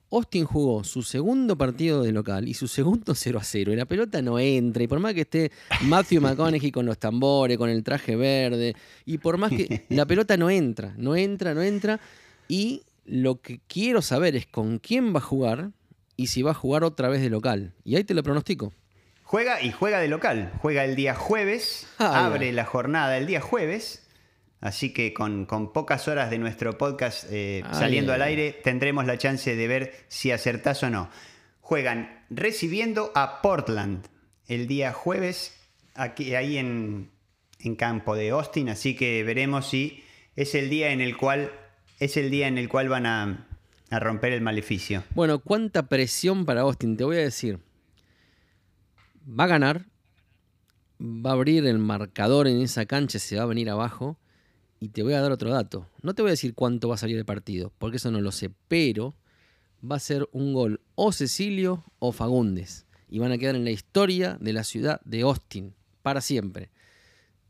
Austin 0.10 0.45
jugó 0.45 0.84
su 0.84 1.03
segundo 1.03 1.60
partido 1.60 2.01
de 2.01 2.12
local 2.12 2.47
y 2.47 2.55
su 2.55 2.67
segundo 2.67 3.13
0 3.13 3.38
a 3.38 3.43
0. 3.43 3.71
Y 3.71 3.75
la 3.75 3.86
pelota 3.86 4.19
no 4.23 4.39
entra. 4.39 4.82
Y 4.82 4.88
por 4.88 4.99
más 4.99 5.13
que 5.13 5.21
esté 5.21 5.51
Matthew 5.84 6.21
McConaughey 6.21 6.71
con 6.71 6.88
los 6.88 6.97
tambores, 6.97 7.60
con 7.60 7.69
el 7.69 7.84
traje 7.84 8.15
verde, 8.15 8.73
y 9.05 9.19
por 9.19 9.38
más 9.38 9.51
que 9.51 9.86
la 9.89 10.08
pelota 10.08 10.38
no 10.38 10.49
entra, 10.49 10.95
no 10.97 11.15
entra, 11.15 11.53
no 11.53 11.62
entra. 11.62 11.99
Y 12.47 12.82
lo 13.05 13.41
que 13.41 13.60
quiero 13.67 14.01
saber 14.01 14.36
es 14.36 14.47
con 14.47 14.79
quién 14.79 15.13
va 15.13 15.19
a 15.19 15.21
jugar 15.21 15.69
y 16.17 16.27
si 16.27 16.41
va 16.41 16.49
a 16.49 16.55
jugar 16.55 16.84
otra 16.84 17.10
vez 17.10 17.21
de 17.21 17.29
local. 17.29 17.75
Y 17.84 17.95
ahí 17.95 18.03
te 18.03 18.15
lo 18.15 18.23
pronostico. 18.23 18.73
Juega 19.30 19.62
y 19.62 19.72
juega 19.72 20.00
de 20.00 20.08
local. 20.08 20.52
Juega 20.60 20.84
el 20.84 20.96
día 20.96 21.13
jueves, 21.13 21.88
ah, 22.00 22.26
abre 22.26 22.52
la 22.52 22.65
jornada 22.65 23.15
el 23.15 23.28
día 23.28 23.42
jueves. 23.42 24.08
Así 24.60 24.92
que 24.92 25.13
con, 25.13 25.46
pocas 25.72 26.08
horas 26.08 26.32
de 26.32 26.39
nuestro 26.39 26.80
podcast 26.80 27.28
eh, 27.30 27.63
saliendo 27.72 28.12
al 28.12 28.24
aire 28.24 28.60
tendremos 28.63 29.06
la 29.06 29.20
chance 29.20 29.56
de 29.56 29.68
ver 29.68 29.94
si 30.08 30.32
acertás 30.32 30.82
o 30.82 30.89
no. 30.89 31.12
Juegan 31.62 32.26
recibiendo 32.32 33.12
a 33.13 33.44
Portland 33.44 34.08
el 34.48 34.65
día 34.65 34.94
jueves, 34.94 35.56
aquí, 35.94 36.34
ahí 36.34 36.58
en, 36.58 37.12
campo 37.78 38.15
de 38.15 38.32
Austin, 38.32 38.70
así 38.70 38.96
que 38.96 39.24
veremos 39.24 39.68
si 39.68 40.04
es 40.36 40.56
el 40.56 40.72
día 40.72 40.89
en 40.89 41.02
el 41.02 41.15
cual, 41.18 41.52
es 42.00 42.18
el 42.18 42.32
día 42.32 42.48
en 42.48 42.58
el 42.58 42.68
cual 42.68 42.89
van 42.89 43.06
a, 43.06 43.48
a 43.92 44.00
romper 44.00 44.34
el 44.34 44.42
maleficio. 44.42 45.04
Bueno, 45.13 45.38
cuánta 45.38 45.84
presión 45.84 46.48
para 46.48 46.62
Austin, 46.62 46.98
te 46.98 47.04
voy 47.04 47.18
a 47.18 47.22
decir 47.22 47.60
va 49.30 49.44
a 49.46 49.48
ganar, 49.48 49.86
va 51.00 51.32
a 51.32 51.34
abrir 51.34 51.65
el 51.65 51.78
marcador 51.78 52.48
en 52.48 52.62
esa 52.62 52.86
cancha, 52.86 53.20
se 53.20 53.38
va 53.38 53.44
a 53.44 53.48
venir 53.48 53.70
abajo. 53.70 54.18
Y 54.82 54.89
te 54.89 55.04
voy 55.04 55.13
a 55.13 55.20
dar 55.20 55.34
otro 55.34 55.50
dato. 55.50 55.88
No 56.02 56.13
te 56.13 56.22
voy 56.22 56.30
a 56.30 56.32
decir 56.32 56.54
cuánto 56.54 56.88
va 56.88 56.96
a 56.96 56.98
salir 56.98 57.18
el 57.18 57.26
partido, 57.26 57.74
porque 57.80 57.98
eso 57.98 58.12
no 58.12 58.22
lo 58.22 58.32
sé, 58.32 58.50
pero 58.70 59.13
va 59.84 59.98
a 59.98 60.00
ser 60.00 60.28
un 60.32 60.54
gol 60.54 60.80
o 60.96 61.12
Cecilio 61.12 61.84
o 62.00 62.13
Fagundes. 62.13 62.86
Y 63.10 63.20
van 63.20 63.34
a 63.34 63.38
quedar 63.38 63.56
en 63.56 63.65
la 63.65 63.72
historia 63.72 64.38
de 64.39 64.54
la 64.54 64.63
ciudad 64.63 65.02
de 65.04 65.22
Austin, 65.22 65.74
para 66.02 66.22
siempre. 66.22 66.70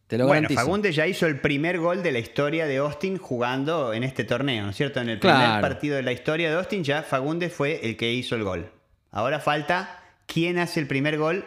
Te 0.08 0.18
lo 0.18 0.26
bueno, 0.26 0.50
Fagundes 0.50 0.96
ya 0.96 1.06
hizo 1.06 1.28
el 1.28 1.40
primer 1.40 1.80
gol 1.80 2.02
de 2.02 2.12
la 2.12 2.18
historia 2.18 2.66
de 2.66 2.78
Austin 2.78 3.18
jugando 3.18 3.94
en 3.94 4.04
este 4.04 4.24
torneo, 4.24 4.64
¿no 4.64 4.72
es 4.72 4.76
cierto? 4.76 5.00
En 5.00 5.10
el 5.10 5.20
primer 5.20 5.62
partido 5.62 5.98
de 5.98 6.02
la 6.02 6.12
historia 6.12 6.50
de 6.50 6.56
Austin 6.56 6.84
ya 6.84 7.04
Fagundes 7.04 7.54
fue 7.54 7.88
el 7.88 7.96
que 7.96 8.12
hizo 8.12 8.36
el 8.36 8.44
gol. 8.44 8.72
Ahora 9.12 9.40
falta 9.40 10.04
quién 10.26 10.58
hace 10.58 10.80
el 10.80 10.88
primer 10.88 11.20
gol 11.20 11.46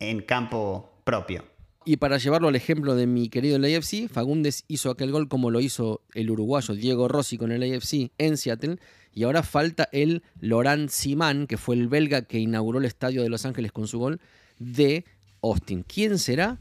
en 0.00 0.22
campo 0.22 0.90
propio. 1.04 1.44
Y 1.84 1.96
para 1.96 2.18
llevarlo 2.18 2.48
al 2.48 2.56
ejemplo 2.56 2.94
de 2.94 3.06
mi 3.06 3.28
querido 3.28 3.58
LAFC, 3.58 4.08
Fagundes 4.08 4.64
hizo 4.68 4.90
aquel 4.90 5.12
gol 5.12 5.28
como 5.28 5.50
lo 5.50 5.60
hizo 5.60 6.02
el 6.14 6.30
uruguayo 6.30 6.74
Diego 6.74 7.08
Rossi 7.08 7.38
con 7.38 7.52
el 7.52 7.62
AFC 7.62 8.10
en 8.18 8.36
Seattle. 8.36 8.78
Y 9.14 9.24
ahora 9.24 9.42
falta 9.42 9.88
el 9.90 10.22
Laurent 10.40 10.90
Simán, 10.90 11.46
que 11.46 11.56
fue 11.56 11.74
el 11.76 11.88
belga 11.88 12.22
que 12.22 12.38
inauguró 12.38 12.78
el 12.78 12.84
estadio 12.84 13.22
de 13.22 13.30
Los 13.30 13.46
Ángeles 13.46 13.72
con 13.72 13.88
su 13.88 13.98
gol, 13.98 14.20
de 14.58 15.04
Austin. 15.42 15.82
¿Quién 15.82 16.18
será? 16.18 16.58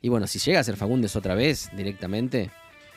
Y 0.00 0.08
bueno, 0.08 0.26
si 0.26 0.38
llega 0.38 0.60
a 0.60 0.64
ser 0.64 0.76
Fagundes 0.76 1.16
otra 1.16 1.34
vez 1.34 1.70
directamente. 1.76 2.50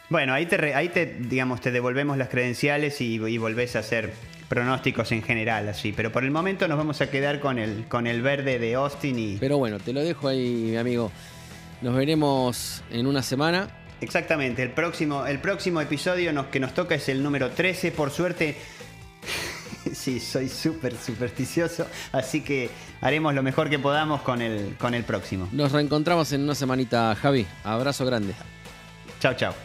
Bueno, 0.10 0.34
ahí 0.34 0.46
te, 0.46 0.74
ahí 0.74 0.90
te 0.90 1.06
digamos, 1.06 1.62
te 1.62 1.72
devolvemos 1.72 2.18
las 2.18 2.30
credenciales 2.30 3.02
y, 3.02 3.16
y 3.16 3.38
volvés 3.38 3.76
a 3.76 3.80
hacer 3.80 4.14
pronósticos 4.48 5.12
en 5.12 5.24
general, 5.24 5.68
así. 5.70 5.92
Pero 5.92 6.12
por 6.12 6.24
el 6.24 6.32
momento 6.32 6.68
nos 6.68 6.78
vamos 6.78 7.02
a 7.02 7.10
quedar 7.10 7.40
con 7.40 7.60
el, 7.60 7.86
con 7.88 8.08
el 8.08 8.22
verde 8.22 8.60
de 8.60 8.76
Austin 8.76 9.18
y. 9.18 9.38
Pero 9.38 9.58
bueno, 9.58 9.80
te 9.80 9.94
lo 9.94 10.04
dejo 10.04 10.28
ahí, 10.28 10.68
mi 10.70 10.78
amigo. 10.78 11.12
Nos 11.82 11.96
veremos 11.96 12.84
en 12.92 13.08
una 13.08 13.22
semana. 13.22 13.68
Exactamente, 14.02 14.62
el 14.62 14.72
próximo, 14.72 15.26
el 15.26 15.40
próximo 15.40 15.82
episodio 15.82 16.34
nos, 16.34 16.48
que 16.48 16.60
nos 16.60 16.74
toca 16.74 16.96
es 16.96 17.10
el 17.10 17.24
número 17.24 17.50
13. 17.52 17.92
Por 17.92 18.12
suerte, 18.12 18.56
sí, 19.94 20.20
soy 20.20 20.50
súper 20.50 20.96
supersticioso, 20.96 21.88
así 22.12 22.42
que 22.42 22.70
haremos 23.02 23.34
lo 23.34 23.42
mejor 23.42 23.70
que 23.70 23.80
podamos 23.80 24.22
con 24.22 24.42
el, 24.42 24.76
con 24.78 24.94
el 24.94 25.04
próximo. 25.04 25.48
Nos 25.52 25.72
reencontramos 25.72 26.32
en 26.34 26.42
una 26.42 26.56
semanita, 26.56 27.16
Javi. 27.16 27.46
Abrazo 27.64 28.06
grande. 28.06 28.34
Chao, 29.20 29.34
chao. 29.34 29.65